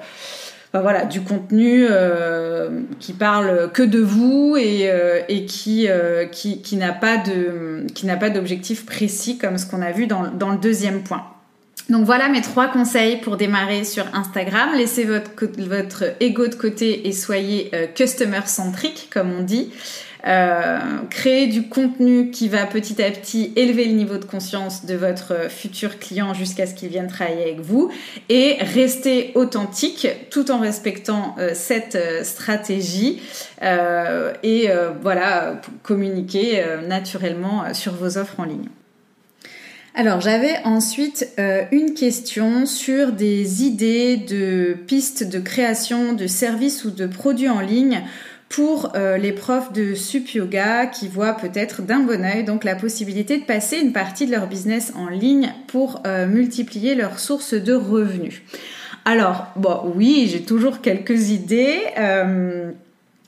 voilà, 0.81 1.05
du 1.05 1.21
contenu 1.21 1.85
euh, 1.87 2.81
qui 2.99 3.13
parle 3.13 3.71
que 3.71 3.83
de 3.83 3.99
vous 3.99 4.57
et, 4.59 4.89
euh, 4.89 5.21
et 5.29 5.45
qui, 5.45 5.87
euh, 5.87 6.25
qui, 6.25 6.63
qui 6.63 6.77
n'a 6.77 6.93
pas 6.93 7.17
de 7.17 7.85
qui 7.93 8.07
n'a 8.07 8.17
pas 8.17 8.31
d'objectif 8.31 8.83
précis 8.83 9.37
comme 9.37 9.59
ce 9.59 9.67
qu'on 9.67 9.83
a 9.83 9.91
vu 9.91 10.07
dans, 10.07 10.31
dans 10.31 10.49
le 10.49 10.57
deuxième 10.57 11.03
point. 11.03 11.23
Donc 11.89 12.05
voilà 12.05 12.27
mes 12.27 12.41
trois 12.41 12.69
conseils 12.69 13.17
pour 13.17 13.37
démarrer 13.37 13.83
sur 13.83 14.05
Instagram. 14.15 14.69
Laissez 14.75 15.03
votre, 15.03 15.29
votre 15.59 16.05
ego 16.19 16.47
de 16.47 16.55
côté 16.55 17.07
et 17.07 17.11
soyez 17.11 17.69
customer 17.93 18.41
centrique 18.45 19.09
comme 19.13 19.31
on 19.31 19.43
dit. 19.43 19.71
Euh, 20.25 20.79
créer 21.09 21.47
du 21.47 21.67
contenu 21.67 22.31
qui 22.31 22.49
va 22.49 22.65
petit 22.65 23.01
à 23.01 23.11
petit 23.11 23.51
élever 23.55 23.85
le 23.85 23.93
niveau 23.93 24.17
de 24.17 24.25
conscience 24.25 24.85
de 24.85 24.95
votre 24.95 25.49
futur 25.49 25.99
client 25.99 26.33
jusqu'à 26.33 26.65
ce 26.65 26.73
qu'il 26.73 26.89
vienne 26.89 27.07
travailler 27.07 27.43
avec 27.43 27.59
vous 27.59 27.91
et 28.29 28.57
rester 28.59 29.31
authentique 29.35 30.07
tout 30.29 30.51
en 30.51 30.59
respectant 30.59 31.35
euh, 31.39 31.51
cette 31.53 31.97
stratégie 32.23 33.21
et 34.43 34.69
voilà 35.01 35.61
communiquer 35.83 36.63
naturellement 36.87 37.73
sur 37.73 37.93
vos 37.93 38.17
offres 38.17 38.39
en 38.39 38.43
ligne. 38.43 38.67
Alors 39.95 40.21
j'avais 40.21 40.57
ensuite 40.63 41.29
euh, 41.37 41.65
une 41.71 41.93
question 41.93 42.65
sur 42.65 43.11
des 43.11 43.63
idées 43.63 44.17
de 44.17 44.75
pistes 44.87 45.23
de 45.23 45.37
création 45.37 46.13
de 46.13 46.25
services 46.25 46.83
ou 46.83 46.89
de 46.89 47.05
produits 47.05 47.49
en 47.49 47.59
ligne 47.59 48.01
pour 48.53 48.91
euh, 48.95 49.17
les 49.17 49.31
profs 49.31 49.73
de 49.73 49.95
sup 49.95 50.29
yoga 50.29 50.85
qui 50.85 51.07
voient 51.07 51.33
peut-être 51.33 51.81
d'un 51.81 51.99
bon 51.99 52.23
oeil 52.23 52.43
donc 52.43 52.63
la 52.63 52.75
possibilité 52.75 53.37
de 53.37 53.43
passer 53.43 53.77
une 53.77 53.93
partie 53.93 54.25
de 54.25 54.31
leur 54.31 54.47
business 54.47 54.93
en 54.95 55.07
ligne 55.07 55.53
pour 55.67 56.01
euh, 56.05 56.27
multiplier 56.27 56.95
leurs 56.95 57.19
sources 57.19 57.53
de 57.53 57.73
revenus. 57.73 58.41
Alors 59.05 59.47
bon 59.55 59.93
oui 59.95 60.29
j'ai 60.31 60.43
toujours 60.43 60.81
quelques 60.81 61.29
idées. 61.29 61.79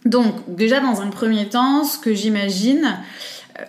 donc 0.06 0.36
déjà 0.48 0.80
dans 0.80 1.02
un 1.02 1.10
premier 1.10 1.50
temps 1.50 1.84
ce 1.84 1.98
que 1.98 2.14
j'imagine 2.14 2.98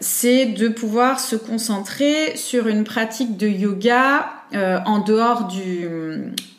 c'est 0.00 0.46
de 0.46 0.68
pouvoir 0.68 1.20
se 1.20 1.36
concentrer 1.36 2.36
sur 2.36 2.66
une 2.66 2.84
pratique 2.84 3.36
de 3.36 3.46
yoga 3.46 4.30
euh, 4.54 4.78
en 4.84 4.98
dehors 4.98 5.46
du, 5.46 5.88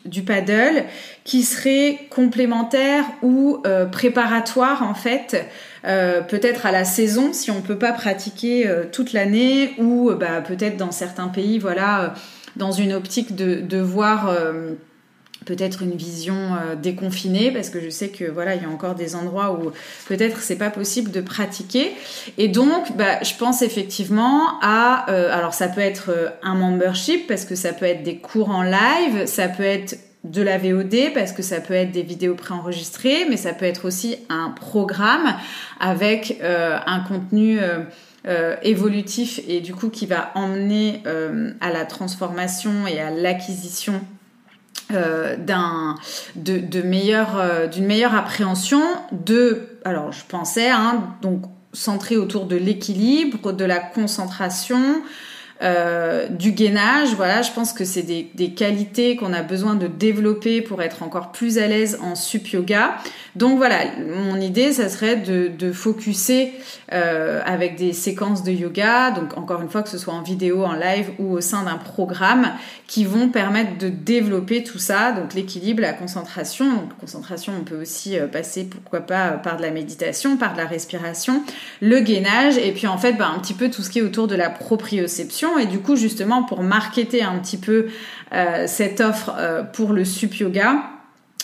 du, 0.04 0.22
paddle 0.22 0.84
qui 1.24 1.42
serait 1.42 1.98
complémentaire 2.10 3.04
ou 3.22 3.62
euh, 3.66 3.86
préparatoire 3.86 4.82
en 4.82 4.94
fait 4.94 5.46
euh, 5.86 6.20
peut-être 6.20 6.66
à 6.66 6.72
la 6.72 6.84
saison 6.84 7.32
si 7.32 7.50
on 7.50 7.60
peut 7.60 7.78
pas 7.78 7.92
pratiquer 7.92 8.70
toute 8.92 9.12
l'année 9.12 9.74
ou 9.78 10.10
bah, 10.12 10.40
peut-être 10.40 10.76
dans 10.76 10.90
certains 10.90 11.28
pays 11.28 11.58
voilà 11.58 12.14
dans 12.56 12.72
une 12.72 12.92
optique 12.92 13.34
de 13.36 13.78
voir 13.78 14.34
peut-être 15.48 15.82
une 15.82 15.96
vision 15.96 16.34
euh, 16.34 16.74
déconfinée 16.74 17.50
parce 17.50 17.70
que 17.70 17.80
je 17.80 17.88
sais 17.88 18.10
que 18.10 18.30
voilà 18.30 18.54
il 18.54 18.62
y 18.62 18.66
a 18.66 18.68
encore 18.68 18.94
des 18.94 19.16
endroits 19.16 19.58
où 19.58 19.70
peut-être 20.06 20.42
c'est 20.42 20.56
pas 20.56 20.68
possible 20.68 21.10
de 21.10 21.22
pratiquer. 21.22 21.92
Et 22.36 22.48
donc 22.48 22.94
bah, 22.96 23.22
je 23.22 23.34
pense 23.34 23.62
effectivement 23.62 24.60
à 24.60 25.10
euh, 25.10 25.34
alors 25.34 25.54
ça 25.54 25.68
peut 25.68 25.80
être 25.80 26.10
euh, 26.10 26.28
un 26.42 26.54
membership 26.54 27.26
parce 27.26 27.46
que 27.46 27.54
ça 27.54 27.72
peut 27.72 27.86
être 27.86 28.02
des 28.02 28.18
cours 28.18 28.50
en 28.50 28.62
live 28.62 29.24
ça 29.24 29.48
peut 29.48 29.62
être 29.62 29.96
de 30.24 30.42
la 30.42 30.58
VOD 30.58 31.14
parce 31.14 31.32
que 31.32 31.42
ça 31.42 31.60
peut 31.60 31.74
être 31.74 31.92
des 31.92 32.02
vidéos 32.02 32.34
préenregistrées 32.34 33.24
mais 33.30 33.38
ça 33.38 33.54
peut 33.54 33.64
être 33.64 33.86
aussi 33.86 34.16
un 34.28 34.50
programme 34.50 35.34
avec 35.80 36.42
un 36.42 37.00
contenu 37.00 37.60
évolutif 38.62 39.40
et 39.46 39.60
du 39.60 39.74
coup 39.74 39.90
qui 39.90 40.06
va 40.06 40.32
emmener 40.34 41.02
à 41.60 41.70
la 41.70 41.84
transformation 41.84 42.88
et 42.88 43.00
à 43.00 43.10
l'acquisition 43.10 44.00
euh, 44.90 45.36
d'un 45.36 45.96
de, 46.36 46.58
de 46.58 46.82
meilleure 46.82 47.38
euh, 47.38 47.66
d'une 47.66 47.86
meilleure 47.86 48.14
appréhension 48.14 48.82
de 49.12 49.78
alors 49.84 50.12
je 50.12 50.24
pensais 50.26 50.70
hein, 50.70 51.04
donc 51.20 51.42
centré 51.72 52.16
autour 52.16 52.46
de 52.46 52.56
l'équilibre 52.56 53.52
de 53.52 53.64
la 53.64 53.78
concentration 53.78 55.02
euh, 55.60 56.28
du 56.28 56.52
gainage. 56.52 57.14
Voilà, 57.16 57.42
je 57.42 57.50
pense 57.50 57.72
que 57.72 57.84
c'est 57.84 58.02
des, 58.02 58.30
des, 58.34 58.50
qualités 58.50 59.16
qu'on 59.16 59.32
a 59.32 59.42
besoin 59.42 59.74
de 59.74 59.88
développer 59.88 60.62
pour 60.62 60.82
être 60.82 61.02
encore 61.02 61.32
plus 61.32 61.58
à 61.58 61.66
l'aise 61.66 61.98
en 62.00 62.14
sup 62.14 62.46
yoga. 62.52 62.96
Donc 63.34 63.56
voilà, 63.56 63.78
mon 63.98 64.40
idée, 64.40 64.72
ça 64.72 64.88
serait 64.88 65.16
de, 65.16 65.48
de 65.48 65.72
focuser 65.72 66.52
euh, 66.92 67.40
avec 67.44 67.76
des 67.76 67.92
séquences 67.92 68.44
de 68.44 68.52
yoga, 68.52 69.10
donc 69.10 69.36
encore 69.36 69.60
une 69.60 69.68
fois 69.68 69.82
que 69.82 69.88
ce 69.88 69.98
soit 69.98 70.14
en 70.14 70.22
vidéo, 70.22 70.64
en 70.64 70.74
live 70.74 71.10
ou 71.18 71.32
au 71.32 71.40
sein 71.40 71.64
d'un 71.64 71.76
programme, 71.76 72.52
qui 72.86 73.04
vont 73.04 73.28
permettre 73.28 73.78
de 73.78 73.88
développer 73.88 74.62
tout 74.62 74.78
ça, 74.78 75.12
donc 75.12 75.34
l'équilibre, 75.34 75.82
la 75.82 75.92
concentration. 75.92 76.70
Donc 76.70 76.96
concentration, 77.00 77.52
on 77.60 77.64
peut 77.64 77.80
aussi 77.80 78.18
euh, 78.18 78.28
passer, 78.28 78.64
pourquoi 78.64 79.00
pas, 79.00 79.32
par 79.32 79.56
de 79.56 79.62
la 79.62 79.70
méditation, 79.70 80.36
par 80.36 80.52
de 80.52 80.58
la 80.58 80.66
respiration, 80.66 81.42
le 81.80 81.98
gainage, 82.00 82.58
et 82.58 82.72
puis 82.72 82.86
en 82.86 82.96
fait, 82.96 83.14
bah, 83.14 83.30
un 83.34 83.40
petit 83.40 83.54
peu 83.54 83.70
tout 83.70 83.82
ce 83.82 83.90
qui 83.90 83.98
est 83.98 84.02
autour 84.02 84.28
de 84.28 84.36
la 84.36 84.50
proprioception 84.50 85.47
et 85.56 85.66
du 85.66 85.78
coup, 85.78 85.96
justement, 85.96 86.42
pour 86.42 86.62
marketer 86.62 87.22
un 87.22 87.38
petit 87.38 87.56
peu 87.56 87.86
euh, 88.32 88.64
cette 88.66 89.00
offre 89.00 89.34
euh, 89.38 89.62
pour 89.62 89.92
le 89.92 90.04
sup 90.04 90.34
yoga, 90.34 90.82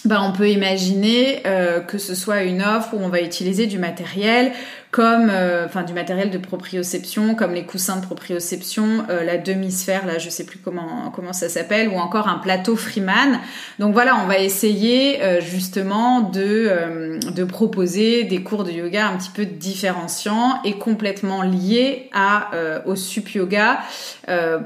bah, 0.05 0.21
on 0.23 0.33
peut 0.33 0.51
imaginer 0.51 1.43
euh, 1.47 1.81
que 1.81 1.97
ce 1.97 2.15
soit 2.15 2.43
une 2.43 2.61
offre 2.61 2.93
où 2.93 2.99
on 3.01 3.09
va 3.09 3.23
utiliser 3.23 3.67
du 3.67 3.79
matériel 3.79 4.53
comme 4.91 5.31
euh, 5.31 5.65
enfin 5.65 5.83
du 5.83 5.95
matériel 5.95 6.31
de 6.31 6.37
proprioception 6.37 7.35
comme 7.35 7.55
les 7.55 7.65
coussins 7.65 7.97
de 7.97 8.05
proprioception 8.05 9.07
euh, 9.09 9.25
la 9.25 9.39
demi-sphère 9.39 10.07
là 10.07 10.19
je 10.19 10.29
sais 10.29 10.45
plus 10.45 10.59
comment 10.59 11.11
comment 11.11 11.33
ça 11.33 11.49
s'appelle 11.49 11.89
ou 11.89 11.97
encore 11.97 12.29
un 12.29 12.37
plateau 12.37 12.77
Freeman. 12.77 13.41
Donc 13.79 13.95
voilà 13.95 14.17
on 14.23 14.27
va 14.27 14.39
essayer 14.39 15.21
justement 15.41 16.21
de 16.21 17.19
de 17.31 17.45
proposer 17.45 18.25
des 18.25 18.43
cours 18.43 18.65
de 18.65 18.73
yoga 18.73 19.09
un 19.09 19.17
petit 19.17 19.31
peu 19.31 19.47
différenciants 19.47 20.63
et 20.65 20.75
complètement 20.75 21.41
liés 21.41 22.11
à 22.13 22.51
au 22.85 22.95
sup 22.95 23.31
yoga 23.31 23.81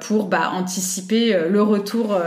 pour 0.00 0.26
bah, 0.26 0.50
anticiper 0.54 1.36
le 1.48 1.62
retour 1.62 2.18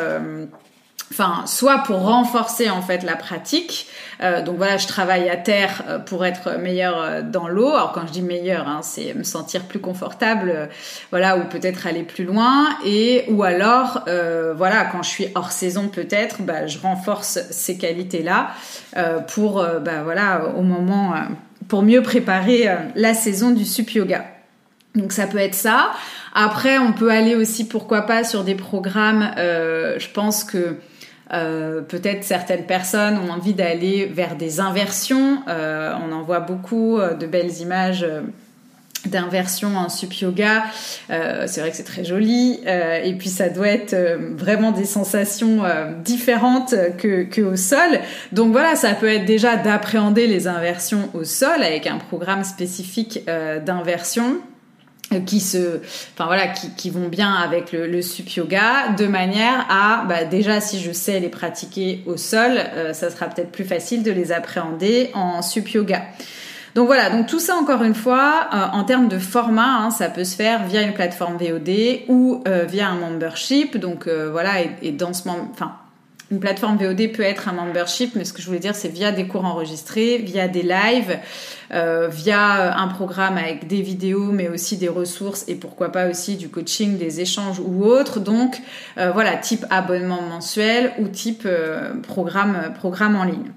enfin 1.12 1.44
soit 1.46 1.80
pour 1.80 2.00
renforcer 2.00 2.70
en 2.70 2.82
fait 2.82 3.04
la 3.04 3.16
pratique 3.16 3.88
euh, 4.22 4.42
donc 4.42 4.58
voilà 4.58 4.78
je 4.78 4.88
travaille 4.88 5.30
à 5.30 5.36
terre 5.36 5.84
euh, 5.88 6.00
pour 6.00 6.26
être 6.26 6.58
meilleur 6.58 7.02
euh, 7.02 7.22
dans 7.22 7.48
l'eau 7.48 7.70
alors 7.70 7.92
quand 7.92 8.08
je 8.08 8.14
dis 8.14 8.22
meilleur 8.22 8.68
hein, 8.68 8.80
c'est 8.82 9.14
me 9.14 9.24
sentir 9.24 9.64
plus 9.64 9.80
confortable 9.80 10.70
voilà 11.12 11.38
ou 11.38 11.44
peut-être 11.44 11.86
aller 11.86 12.04
plus 12.04 12.24
loin 12.24 12.70
et 12.86 13.26
ou 13.30 13.44
alors 13.44 14.06
voilà 14.56 14.86
quand 14.86 15.04
je 15.04 15.10
suis 15.10 15.28
hors 15.36 15.52
saison 15.52 15.90
peut-être 15.90 16.42
bah, 16.42 16.68
je 16.68 16.80
renforce 16.80 17.40
ces 17.52 17.78
qualités 17.78 18.24
là 18.24 18.52
pour 19.28 19.64
bah, 19.82 20.04
voilà 20.04 20.54
au 20.58 20.62
moment 20.62 21.14
pour 21.68 21.82
mieux 21.84 22.02
préparer 22.02 22.70
la 22.96 23.14
saison 23.14 23.52
du 23.52 23.66
sup 23.66 23.92
yoga 23.92 24.26
donc 24.94 25.14
ça 25.14 25.26
peut 25.26 25.38
être 25.38 25.56
ça. 25.56 25.92
Après, 26.34 26.78
on 26.78 26.92
peut 26.92 27.12
aller 27.12 27.34
aussi, 27.34 27.66
pourquoi 27.66 28.02
pas, 28.02 28.26
sur 28.26 28.44
des 28.44 28.56
programmes. 28.56 29.32
je 29.38 30.12
pense 30.14 30.44
que 30.44 30.76
euh, 31.34 31.82
peut-être 31.82 32.24
certaines 32.24 32.66
personnes 32.66 33.18
ont 33.18 33.32
envie 33.32 33.54
d'aller 33.54 34.06
vers 34.06 34.36
des 34.36 34.60
inversions. 34.60 35.40
Euh, 35.48 35.94
on 36.06 36.12
en 36.12 36.24
voit 36.24 36.42
beaucoup 36.42 37.00
euh, 37.00 37.14
de 37.14 37.26
belles 37.26 37.60
images 37.60 38.06
d'inversion 39.06 39.78
en 39.78 39.90
sup 39.90 40.14
yoga. 40.14 40.64
c'est 41.10 41.60
vrai 41.60 41.72
que 41.72 41.76
c'est 41.76 41.84
très 41.84 42.06
joli. 42.06 42.60
et 42.64 43.16
puis 43.18 43.30
ça 43.30 43.50
doit 43.50 43.70
être 43.70 43.96
vraiment 44.38 44.72
des 44.72 44.86
sensations 44.86 45.64
différentes 46.06 46.76
que, 47.00 47.24
que, 47.24 47.42
au 47.42 47.56
sol. 47.56 48.00
Donc 48.32 48.52
voilà, 48.52 48.76
ça 48.76 48.94
peut 48.94 49.10
être 49.10 49.26
déjà 49.26 49.56
d'appréhender 49.56 50.28
les 50.28 50.48
inversions 50.48 51.10
au 51.16 51.24
sol 51.24 51.64
avec 51.64 51.88
un 51.88 51.98
programme 51.98 52.44
spécifique 52.44 53.26
d'inversion 53.66 54.40
qui 55.20 55.40
se, 55.40 55.80
enfin 56.14 56.26
voilà, 56.26 56.48
qui, 56.48 56.70
qui 56.72 56.90
vont 56.90 57.08
bien 57.08 57.34
avec 57.34 57.72
le, 57.72 57.88
le, 57.88 58.02
sup 58.02 58.30
yoga, 58.30 58.90
de 58.98 59.08
manière 59.08 59.66
à, 59.70 60.06
bah, 60.08 60.26
déjà 60.26 60.62
si 60.62 60.80
je 60.80 60.92
sais 60.92 61.20
les 61.20 61.30
pratiquer 61.30 62.04
au 62.06 62.18
sol, 62.18 62.52
euh, 62.58 62.94
ça 62.94 63.10
sera 63.10 63.28
peut-être 63.28 63.52
plus 63.52 63.66
facile 63.66 64.04
de 64.04 64.12
les 64.12 64.32
appréhender 64.32 65.12
en 65.14 65.42
sup 65.42 65.70
yoga. 65.70 66.04
Donc 66.74 66.88
voilà, 66.88 67.10
donc 67.10 67.28
tout 67.28 67.40
ça 67.40 67.56
encore 67.56 67.84
une 67.84 67.96
fois, 67.96 68.48
euh, 68.54 68.66
en 68.72 68.86
termes 68.86 69.10
de 69.10 69.20
format, 69.20 69.80
hein, 69.80 69.92
ça 69.92 70.08
peut 70.08 70.24
se 70.24 70.36
faire 70.36 70.66
via 70.66 70.82
une 70.82 70.94
plateforme 70.94 71.38
VOD 71.38 72.04
ou 72.08 72.44
euh, 72.48 72.64
via 72.66 72.88
un 72.88 72.96
membership. 72.96 73.78
Donc 73.78 74.08
voilà, 74.08 74.62
et, 74.62 74.72
et 74.82 74.92
dans 74.92 75.14
ce, 75.14 75.28
enfin 75.28 75.74
une 76.32 76.40
plateforme 76.40 76.78
VOD 76.78 77.12
peut 77.12 77.24
être 77.24 77.50
un 77.50 77.52
membership, 77.52 78.16
mais 78.16 78.24
ce 78.24 78.32
que 78.32 78.42
je 78.42 78.48
voulais 78.48 78.60
dire, 78.60 78.74
c'est 78.74 78.88
via 78.88 79.12
des 79.12 79.28
cours 79.28 79.44
enregistrés, 79.44 80.18
via 80.18 80.48
des 80.48 80.64
lives, 80.64 81.20
euh, 81.74 82.08
via 82.08 82.78
un 82.78 82.88
programme 82.88 83.38
avec 83.38 83.68
des 83.68 83.82
vidéos, 83.82 84.32
mais 84.32 84.48
aussi 84.48 84.78
des 84.78 84.88
ressources 84.88 85.44
et 85.50 85.56
pourquoi 85.56 85.92
pas 85.92 86.10
aussi 86.10 86.38
du 86.38 86.48
coaching, 86.48 86.98
des 86.98 87.20
échanges 87.20 87.60
ou 87.60 87.84
autres. 87.84 88.22
Donc 88.22 88.62
euh, 88.98 89.12
voilà, 89.12 89.36
type 89.36 89.66
abonnement 89.70 90.22
mensuel 90.22 90.94
ou 91.00 91.10
type 91.10 91.44
euh, 91.46 91.94
programme, 92.02 92.72
programme 92.78 93.18
en 93.18 93.26
ligne. 93.26 93.52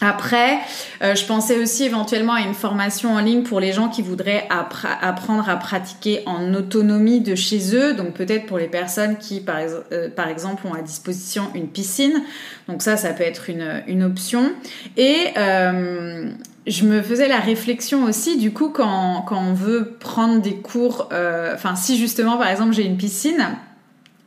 Après, 0.00 0.58
euh, 1.02 1.14
je 1.14 1.24
pensais 1.24 1.58
aussi 1.58 1.84
éventuellement 1.84 2.34
à 2.34 2.40
une 2.40 2.54
formation 2.54 3.14
en 3.14 3.20
ligne 3.20 3.42
pour 3.42 3.60
les 3.60 3.72
gens 3.72 3.88
qui 3.88 4.02
voudraient 4.02 4.46
apprendre 4.50 5.48
à 5.48 5.56
pratiquer 5.56 6.22
en 6.26 6.52
autonomie 6.52 7.20
de 7.20 7.34
chez 7.34 7.74
eux. 7.74 7.94
Donc 7.94 8.12
peut-être 8.14 8.46
pour 8.46 8.58
les 8.58 8.66
personnes 8.66 9.16
qui, 9.16 9.40
par, 9.40 9.56
euh, 9.92 10.08
exemple, 10.28 10.66
ont 10.66 10.74
à 10.74 10.82
disposition 10.82 11.44
une 11.54 11.68
piscine. 11.68 12.22
Donc 12.68 12.82
ça, 12.82 12.96
ça 12.96 13.12
peut 13.12 13.22
être 13.22 13.48
une, 13.50 14.02
option. 14.02 14.52
Et 14.96 15.16
euh, 15.38 16.28
je 16.66 16.84
me 16.84 17.00
faisais 17.00 17.28
la 17.28 17.38
réflexion 17.38 18.04
aussi, 18.04 18.36
du 18.36 18.52
coup, 18.52 18.70
quand, 18.70 19.24
quand 19.26 19.40
on 19.40 19.54
veut 19.54 19.96
prendre 20.00 20.42
des 20.42 20.56
cours, 20.56 21.08
enfin 21.54 21.76
si 21.76 21.96
justement, 21.96 22.36
par 22.36 22.48
exemple, 22.48 22.74
j'ai 22.74 22.84
une 22.84 22.96
piscine, 22.96 23.56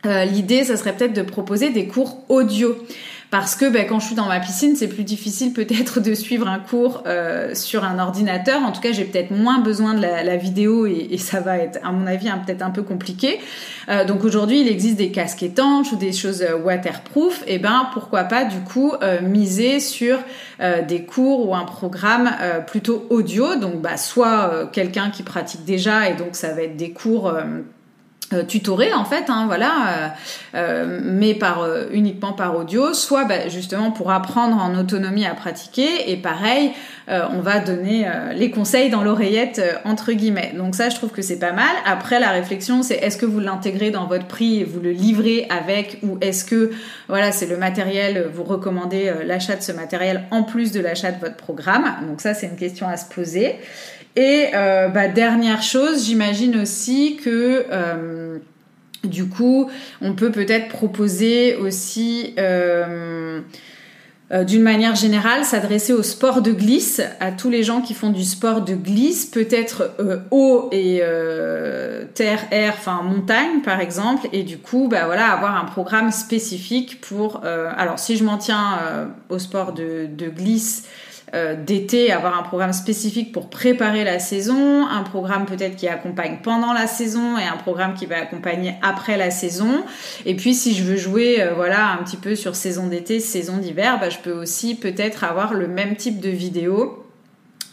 l'idée, 0.04 0.64
ça 0.64 0.76
serait 0.76 0.94
peut-être 0.96 1.12
de 1.12 1.22
proposer 1.22 1.70
des 1.70 1.86
cours 1.86 2.24
audio. 2.28 2.76
Parce 3.30 3.56
que 3.56 3.68
ben, 3.68 3.86
quand 3.86 4.00
je 4.00 4.06
suis 4.06 4.14
dans 4.14 4.26
ma 4.26 4.40
piscine, 4.40 4.74
c'est 4.74 4.88
plus 4.88 5.04
difficile 5.04 5.52
peut-être 5.52 6.00
de 6.00 6.14
suivre 6.14 6.48
un 6.48 6.58
cours 6.58 7.02
euh, 7.06 7.54
sur 7.54 7.84
un 7.84 7.98
ordinateur. 7.98 8.62
En 8.62 8.72
tout 8.72 8.80
cas, 8.80 8.92
j'ai 8.92 9.04
peut-être 9.04 9.30
moins 9.30 9.58
besoin 9.58 9.94
de 9.94 10.00
la, 10.00 10.36
vidéo 10.36 10.86
et, 10.86 11.18
ça 11.18 11.40
va 11.40 11.58
être, 11.58 11.78
à 11.84 11.92
mon 11.92 12.06
avis, 12.06 12.28
peut-être 12.46 12.62
un 12.62 12.70
peu 12.70 12.82
compliqué. 12.82 13.40
Euh, 13.88 14.04
donc 14.04 14.24
aujourd'hui, 14.24 14.60
il 14.60 14.68
existe 14.68 14.96
des 14.96 15.10
casques 15.10 15.42
étanches 15.42 15.92
ou 15.92 15.96
des 15.96 16.12
choses 16.12 16.42
euh, 16.42 16.56
waterproof. 16.56 17.42
Et 17.46 17.58
ben, 17.58 17.88
pourquoi 17.92 18.24
pas 18.24 18.44
du 18.44 18.60
coup 18.60 18.92
miser 19.22 19.80
sur 19.80 20.18
des 20.88 21.04
cours 21.04 21.48
ou 21.48 21.54
un 21.54 21.64
programme 21.64 22.30
plutôt 22.66 23.06
audio. 23.10 23.56
Donc, 23.56 23.80
bah, 23.80 23.96
soit 23.96 24.68
quelqu'un 24.72 25.10
qui 25.10 25.22
pratique 25.22 25.64
déjà 25.64 26.08
et 26.08 26.14
donc 26.14 26.30
ça 26.32 26.52
va 26.52 26.62
être 26.62 26.76
des 26.76 26.90
cours 26.90 27.28
euh, 27.28 27.42
tutoré 28.46 28.92
en 28.92 29.04
fait, 29.04 29.24
hein, 29.28 29.44
voilà, 29.46 29.72
euh, 29.72 30.08
euh, 30.54 31.00
mais 31.02 31.34
par 31.34 31.66
uniquement 31.92 32.32
par 32.32 32.56
audio, 32.56 32.92
soit 32.94 33.24
bah, 33.24 33.48
justement 33.48 33.90
pour 33.90 34.10
apprendre 34.10 34.56
en 34.56 34.78
autonomie 34.78 35.26
à 35.26 35.34
pratiquer, 35.34 36.10
et 36.10 36.16
pareil, 36.16 36.72
on 37.08 37.40
va 37.40 37.58
donner 37.58 38.06
les 38.34 38.50
conseils 38.50 38.90
dans 38.90 39.02
l'oreillette 39.02 39.62
entre 39.86 40.12
guillemets. 40.12 40.52
Donc 40.58 40.74
ça, 40.74 40.90
je 40.90 40.96
trouve 40.96 41.08
que 41.08 41.22
c'est 41.22 41.38
pas 41.38 41.52
mal. 41.52 41.70
Après, 41.86 42.20
la 42.20 42.28
réflexion, 42.28 42.82
c'est 42.82 42.96
est-ce 42.96 43.16
que 43.16 43.24
vous 43.24 43.40
l'intégrez 43.40 43.90
dans 43.90 44.06
votre 44.06 44.26
prix 44.26 44.60
et 44.60 44.64
vous 44.64 44.78
le 44.78 44.90
livrez 44.90 45.46
avec, 45.48 46.00
ou 46.02 46.18
est-ce 46.20 46.44
que 46.44 46.70
voilà, 47.08 47.32
c'est 47.32 47.46
le 47.46 47.56
matériel, 47.56 48.28
vous 48.34 48.44
recommandez 48.44 49.10
l'achat 49.24 49.56
de 49.56 49.62
ce 49.62 49.72
matériel 49.72 50.24
en 50.30 50.42
plus 50.42 50.70
de 50.70 50.80
l'achat 50.80 51.10
de 51.10 51.18
votre 51.18 51.36
programme? 51.36 51.86
Donc 52.06 52.20
ça, 52.20 52.34
c'est 52.34 52.46
une 52.46 52.56
question 52.56 52.86
à 52.86 52.98
se 52.98 53.08
poser. 53.08 53.56
Et 54.16 54.48
euh, 54.54 54.88
bah, 54.88 55.08
dernière 55.08 55.62
chose, 55.62 56.06
j'imagine 56.06 56.56
aussi 56.60 57.16
que 57.22 57.66
euh, 57.70 58.38
du 59.04 59.28
coup, 59.28 59.70
on 60.00 60.14
peut 60.14 60.32
peut-être 60.32 60.68
proposer 60.68 61.54
aussi 61.54 62.34
euh, 62.38 63.40
d'une 64.44 64.62
manière 64.62 64.94
générale, 64.94 65.44
s'adresser 65.44 65.92
au 65.92 66.02
sport 66.02 66.42
de 66.42 66.52
glisse, 66.52 67.00
à 67.20 67.30
tous 67.30 67.48
les 67.48 67.62
gens 67.62 67.80
qui 67.80 67.94
font 67.94 68.10
du 68.10 68.24
sport 68.24 68.62
de 68.62 68.74
glisse, 68.74 69.24
peut-être 69.24 69.94
eau 70.30 70.68
et 70.72 71.00
terre, 72.14 72.40
air, 72.50 72.74
enfin 72.76 73.00
montagne 73.02 73.62
par 73.64 73.80
exemple, 73.80 74.28
et 74.32 74.42
du 74.42 74.58
coup, 74.58 74.88
bah 74.90 75.06
voilà, 75.06 75.28
avoir 75.28 75.56
un 75.56 75.64
programme 75.64 76.10
spécifique 76.10 77.00
pour. 77.00 77.42
alors, 77.44 77.98
si 77.98 78.16
je 78.18 78.24
m'en 78.24 78.36
tiens 78.36 79.08
au 79.30 79.38
sport 79.38 79.72
de, 79.72 80.06
de 80.06 80.28
glisse, 80.28 80.84
euh, 81.34 81.54
d'été, 81.54 82.10
avoir 82.10 82.38
un 82.38 82.42
programme 82.42 82.72
spécifique 82.72 83.32
pour 83.32 83.50
préparer 83.50 84.02
la 84.02 84.18
saison, 84.18 84.86
un 84.86 85.02
programme 85.02 85.44
peut-être 85.44 85.76
qui 85.76 85.86
accompagne 85.86 86.38
pendant 86.42 86.72
la 86.72 86.86
saison 86.86 87.36
et 87.36 87.44
un 87.44 87.56
programme 87.56 87.94
qui 87.94 88.06
va 88.06 88.16
accompagner 88.16 88.74
après 88.82 89.16
la 89.18 89.30
saison. 89.30 89.84
Et 90.24 90.34
puis 90.34 90.54
si 90.54 90.74
je 90.74 90.84
veux 90.84 90.96
jouer 90.96 91.42
euh, 91.42 91.52
voilà 91.54 91.92
un 91.92 91.98
petit 91.98 92.16
peu 92.16 92.34
sur 92.34 92.56
saison 92.56 92.86
d'été, 92.86 93.20
saison 93.20 93.58
d'hiver, 93.58 93.98
bah, 94.00 94.08
je 94.08 94.18
peux 94.18 94.32
aussi 94.32 94.74
peut-être 94.74 95.22
avoir 95.22 95.52
le 95.52 95.68
même 95.68 95.96
type 95.96 96.20
de 96.20 96.30
vidéo 96.30 97.04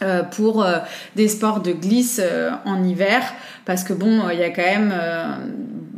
euh, 0.02 0.22
pour 0.22 0.66
des 1.14 1.28
sports 1.28 1.60
de 1.60 1.72
glisse 1.72 2.20
en 2.66 2.84
hiver 2.84 3.22
parce 3.64 3.84
que 3.84 3.94
bon 3.94 4.28
il 4.30 4.38
y 4.38 4.44
a 4.44 4.50
quand 4.50 4.62
même 4.62 4.92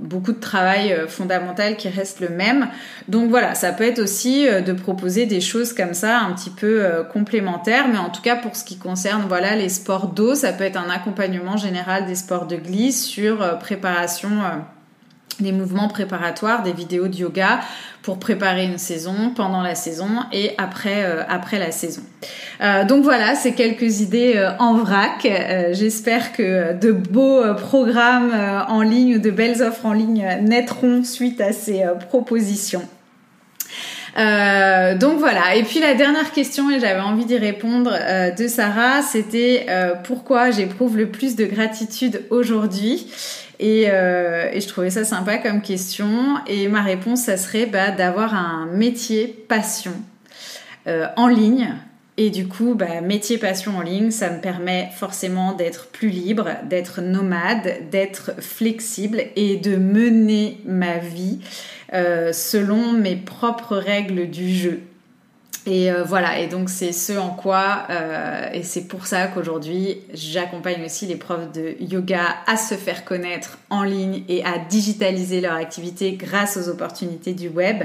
beaucoup 0.09 0.33
de 0.33 0.41
travail 0.41 0.93
euh, 0.93 1.07
fondamental 1.07 1.77
qui 1.77 1.89
reste 1.89 2.21
le 2.21 2.31
même. 2.31 2.69
Donc 3.09 3.31
voilà, 3.31 3.55
ça 3.55 3.73
peut 3.73 3.85
être 3.85 4.01
aussi 4.01 4.49
euh, 4.49 4.61
de 4.61 4.73
proposer 4.73 5.27
des 5.27 5.41
choses 5.41 5.73
comme 5.73 5.95
ça 5.95 6.19
un 6.21 6.33
petit 6.33 6.51
peu 6.51 6.85
euh, 6.85 7.05
complémentaires, 7.05 7.89
mais 7.89 7.99
en 7.99 8.11
tout 8.11 8.23
cas 8.23 8.37
pour 8.37 8.57
ce 8.57 8.65
qui 8.65 8.79
concerne 8.79 9.25
voilà 9.29 9.55
les 9.55 9.69
sports 9.69 10.09
d'eau, 10.09 10.35
ça 10.35 10.53
peut 10.53 10.65
être 10.65 10.79
un 10.79 10.91
accompagnement 10.91 11.57
général 11.57 12.07
des 12.07 12.15
sports 12.15 12.47
de 12.47 12.57
glisse 12.57 13.05
sur 13.05 13.59
préparation 13.59 14.31
des 15.41 15.53
mouvements 15.53 15.89
préparatoires, 15.89 16.63
des 16.63 16.73
vidéos 16.73 17.09
de 17.09 17.17
yoga 17.17 17.61
pour 18.03 18.19
préparer 18.19 18.65
une 18.65 18.79
saison, 18.79 19.33
pendant 19.35 19.63
la 19.63 19.75
saison 19.75 20.09
et 20.33 20.53
après, 20.59 21.05
euh, 21.05 21.23
la 21.53 21.71
saison. 21.71 22.03
Euh, 22.61 22.85
donc 22.85 23.05
voilà, 23.05 23.35
c'est 23.35 23.53
quelques 23.53 24.01
idées 24.01 24.35
euh, 24.37 24.51
en 24.59 24.75
vrac. 24.75 25.29
J'espère 25.73 26.33
que 26.33 26.79
de 26.79 26.93
beaux 26.93 27.43
programmes 27.55 28.33
en 28.69 28.83
ligne 28.83 29.17
ou 29.17 29.19
de 29.19 29.31
belles 29.31 29.63
offres 29.63 29.87
en 29.87 29.93
ligne 29.93 30.27
naîtront 30.43 31.05
suite 31.05 31.41
à 31.41 31.53
ces 31.53 31.85
propositions. 32.09 32.83
donc 34.17 35.19
voilà. 35.19 35.55
Et 35.57 35.63
puis 35.63 35.81
la 35.81 35.95
dernière 35.95 36.33
question, 36.33 36.71
et 36.71 36.81
j'avais 36.81 37.01
envie 37.01 37.25
d'y 37.25 37.39
répondre 37.39 37.93
de 38.37 38.49
Sarah, 38.49 39.03
c'était 39.03 39.67
pourquoi 40.05 40.51
j'éprouve 40.51 40.97
le 40.97 41.09
plus 41.09 41.37
de 41.37 41.45
gratitude 41.45 42.23
aujourd'hui? 42.31 43.07
Euh, 43.61 44.51
et, 44.53 44.61
je 44.61 44.69
trouvais 44.69 44.91
ça 44.91 45.05
sympa 45.05 45.39
comme 45.39 45.63
question. 45.63 46.37
Et 46.47 46.69
ma 46.69 46.83
réponse, 46.83 47.23
ça 47.23 47.37
serait 47.37 47.67
bah, 47.67 47.91
d'avoir 47.91 48.35
un 48.35 48.67
métier 48.67 49.27
passion 49.49 49.93
euh, 50.87 51.07
en 51.17 51.29
ligne. 51.29 51.75
Et 52.17 52.31
du 52.31 52.49
coup, 52.49 52.75
bah, 52.75 53.01
métier 53.01 53.39
passion 53.39 53.77
en 53.77 53.81
ligne, 53.81 54.11
ça 54.11 54.31
me 54.31 54.41
permet 54.41 54.91
forcément 54.97 55.53
d'être 55.53 55.87
plus 55.87 56.09
libre, 56.09 56.51
d'être 56.69 57.01
nomade, 57.01 57.89
d'être 57.91 58.33
flexible 58.41 59.23
et 59.37 59.57
de 59.57 59.77
mener 59.77 60.59
ma 60.65 60.99
vie 60.99 61.39
euh, 61.95 62.33
selon 62.33 62.93
mes 62.93 63.15
propres 63.15 63.77
règles 63.77 64.29
du 64.29 64.53
jeu. 64.53 64.81
Et 65.71 65.93
euh, 65.93 66.03
voilà, 66.03 66.39
et 66.39 66.47
donc 66.47 66.71
c'est 66.71 66.93
ce 66.93 67.13
en 67.13 67.29
quoi, 67.29 67.83
euh, 67.91 68.49
et 68.55 68.63
c'est 68.63 68.89
pour 68.89 69.07
ça 69.07 69.27
qu'aujourd'hui 69.27 69.99
j'accompagne 70.15 70.83
aussi 70.83 71.05
les 71.05 71.17
profs 71.17 71.53
de 71.53 71.77
yoga 71.79 72.23
à 72.47 72.57
se 72.57 72.75
faire 72.75 73.05
connaître 73.05 73.59
en 73.69 73.83
ligne 73.83 74.23
et 74.31 74.43
à 74.47 74.57
digitaliser 74.57 75.43
leur 75.43 75.53
activité 75.53 76.13
grâce 76.13 76.57
aux 76.57 76.71
opportunités 76.71 77.35
du 77.35 77.51
web, 77.51 77.85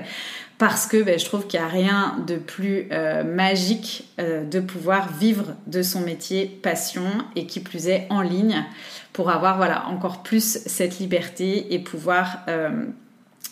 parce 0.58 0.88
que 0.88 1.04
ben, 1.04 1.19
je 1.19 1.26
trouve 1.26 1.46
qu'il 1.46 1.60
n'y 1.60 1.65
a 1.65 1.69
rien 1.69 2.24
de 2.26 2.38
plus 2.38 2.88
euh, 2.93 3.26
magique 3.26 4.08
de 4.17 4.62
pouvoir 4.62 5.12
vivre 5.12 5.48
de 5.67 5.82
son 5.82 6.00
métier 6.00 6.46
passion 6.46 7.04
et 7.36 7.48
qui 7.48 7.60
plus 7.60 7.89
est 7.89 8.08
en 8.10 8.22
ligne 8.22 8.63
pour 9.12 9.30
avoir 9.30 9.58
voilà 9.58 9.88
encore 9.88 10.24
plus 10.24 10.60
cette 10.65 11.00
liberté 11.00 11.74
et 11.74 11.80
pouvoir 11.80 12.46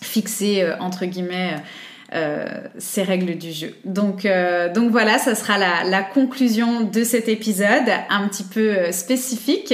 fixer 0.01 0.73
entre 0.79 1.05
guillemets 1.05 1.57
ces 2.77 3.03
règles 3.03 3.37
du 3.37 3.51
jeu. 3.53 3.73
Donc, 3.85 4.25
euh, 4.25 4.71
donc 4.73 4.91
voilà, 4.91 5.17
ça 5.17 5.33
sera 5.33 5.57
la, 5.57 5.85
la, 5.85 6.03
conclusion 6.03 6.81
de 6.81 7.05
cet 7.05 7.29
épisode 7.29 7.89
un 8.09 8.27
petit 8.27 8.43
peu 8.43 8.69
euh, 8.71 8.91
spécifique 8.91 9.73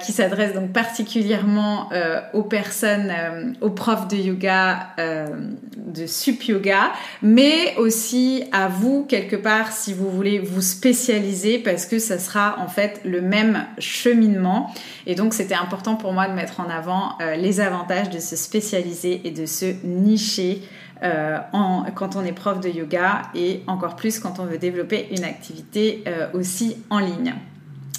qui 0.00 0.12
s'adresse 0.12 0.54
donc 0.54 0.72
particulièrement 0.72 1.90
aux 2.32 2.44
personnes, 2.44 3.12
aux 3.60 3.70
profs 3.70 4.06
de 4.06 4.16
yoga, 4.16 4.94
de 4.96 6.06
sup 6.06 6.44
yoga, 6.44 6.92
mais 7.20 7.74
aussi 7.76 8.44
à 8.52 8.68
vous 8.68 9.04
quelque 9.06 9.34
part 9.34 9.72
si 9.72 9.92
vous 9.92 10.08
voulez 10.08 10.38
vous 10.38 10.62
spécialiser 10.62 11.58
parce 11.58 11.84
que 11.84 11.98
ça 11.98 12.20
sera 12.20 12.60
en 12.60 12.68
fait 12.68 13.00
le 13.04 13.20
même 13.20 13.66
cheminement. 13.80 14.72
Et 15.04 15.16
donc 15.16 15.34
c'était 15.34 15.56
important 15.56 15.96
pour 15.96 16.12
moi 16.12 16.28
de 16.28 16.34
mettre 16.34 16.60
en 16.60 16.70
avant 16.70 17.18
les 17.36 17.60
avantages 17.60 18.08
de 18.08 18.20
se 18.20 18.36
spécialiser 18.36 19.22
et 19.24 19.32
de 19.32 19.46
se 19.46 19.74
nicher. 19.84 20.62
Euh, 21.02 21.38
quand 21.94 22.16
on 22.16 22.24
est 22.24 22.32
prof 22.32 22.60
de 22.60 22.68
yoga 22.68 23.22
et 23.34 23.62
encore 23.66 23.96
plus 23.96 24.18
quand 24.18 24.38
on 24.38 24.44
veut 24.44 24.58
développer 24.58 25.08
une 25.10 25.24
activité 25.24 26.02
euh, 26.06 26.28
aussi 26.32 26.76
en 26.88 26.98
ligne. 26.98 27.34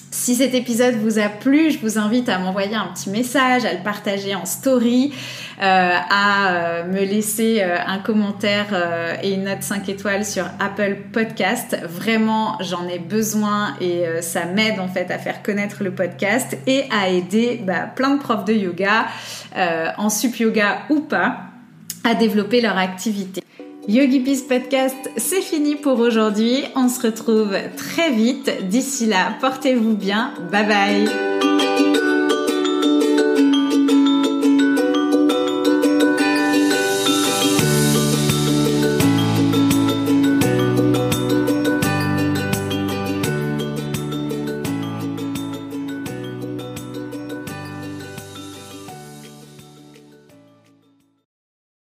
Si 0.09 0.35
cet 0.35 0.55
épisode 0.55 0.95
vous 0.95 1.19
a 1.19 1.29
plu, 1.29 1.69
je 1.69 1.77
vous 1.79 1.99
invite 1.99 2.27
à 2.27 2.39
m'envoyer 2.39 2.75
un 2.75 2.87
petit 2.87 3.09
message, 3.11 3.65
à 3.65 3.73
le 3.73 3.83
partager 3.83 4.33
en 4.33 4.45
story, 4.45 5.13
euh, 5.61 5.91
à 6.09 6.83
me 6.85 7.01
laisser 7.01 7.61
un 7.61 7.99
commentaire 7.99 9.19
et 9.21 9.33
une 9.33 9.43
note 9.43 9.61
5 9.61 9.87
étoiles 9.89 10.25
sur 10.25 10.45
Apple 10.59 10.97
Podcast. 11.13 11.77
Vraiment, 11.87 12.57
j'en 12.61 12.87
ai 12.87 12.99
besoin 12.99 13.75
et 13.79 14.05
ça 14.21 14.45
m'aide 14.45 14.79
en 14.79 14.87
fait 14.87 15.11
à 15.11 15.19
faire 15.19 15.43
connaître 15.43 15.83
le 15.83 15.91
podcast 15.91 16.57
et 16.65 16.85
à 16.89 17.09
aider 17.09 17.61
bah, 17.63 17.81
plein 17.81 18.15
de 18.15 18.19
profs 18.19 18.45
de 18.45 18.53
yoga, 18.53 19.07
en 19.97 20.09
sup 20.09 20.37
yoga 20.37 20.79
ou 20.89 21.01
pas 21.01 21.47
à 22.07 22.15
développer 22.15 22.61
leur 22.61 22.77
activité. 22.77 23.41
Yogi 23.87 24.21
Peace 24.21 24.43
Podcast, 24.47 24.95
c'est 25.17 25.41
fini 25.41 25.75
pour 25.75 25.99
aujourd'hui. 25.99 26.63
On 26.75 26.87
se 26.87 27.07
retrouve 27.07 27.55
très 27.75 28.11
vite. 28.11 28.67
D'ici 28.67 29.05
là, 29.05 29.37
portez-vous 29.41 29.95
bien. 29.95 30.33
Bye 30.51 30.67
bye. 30.67 31.46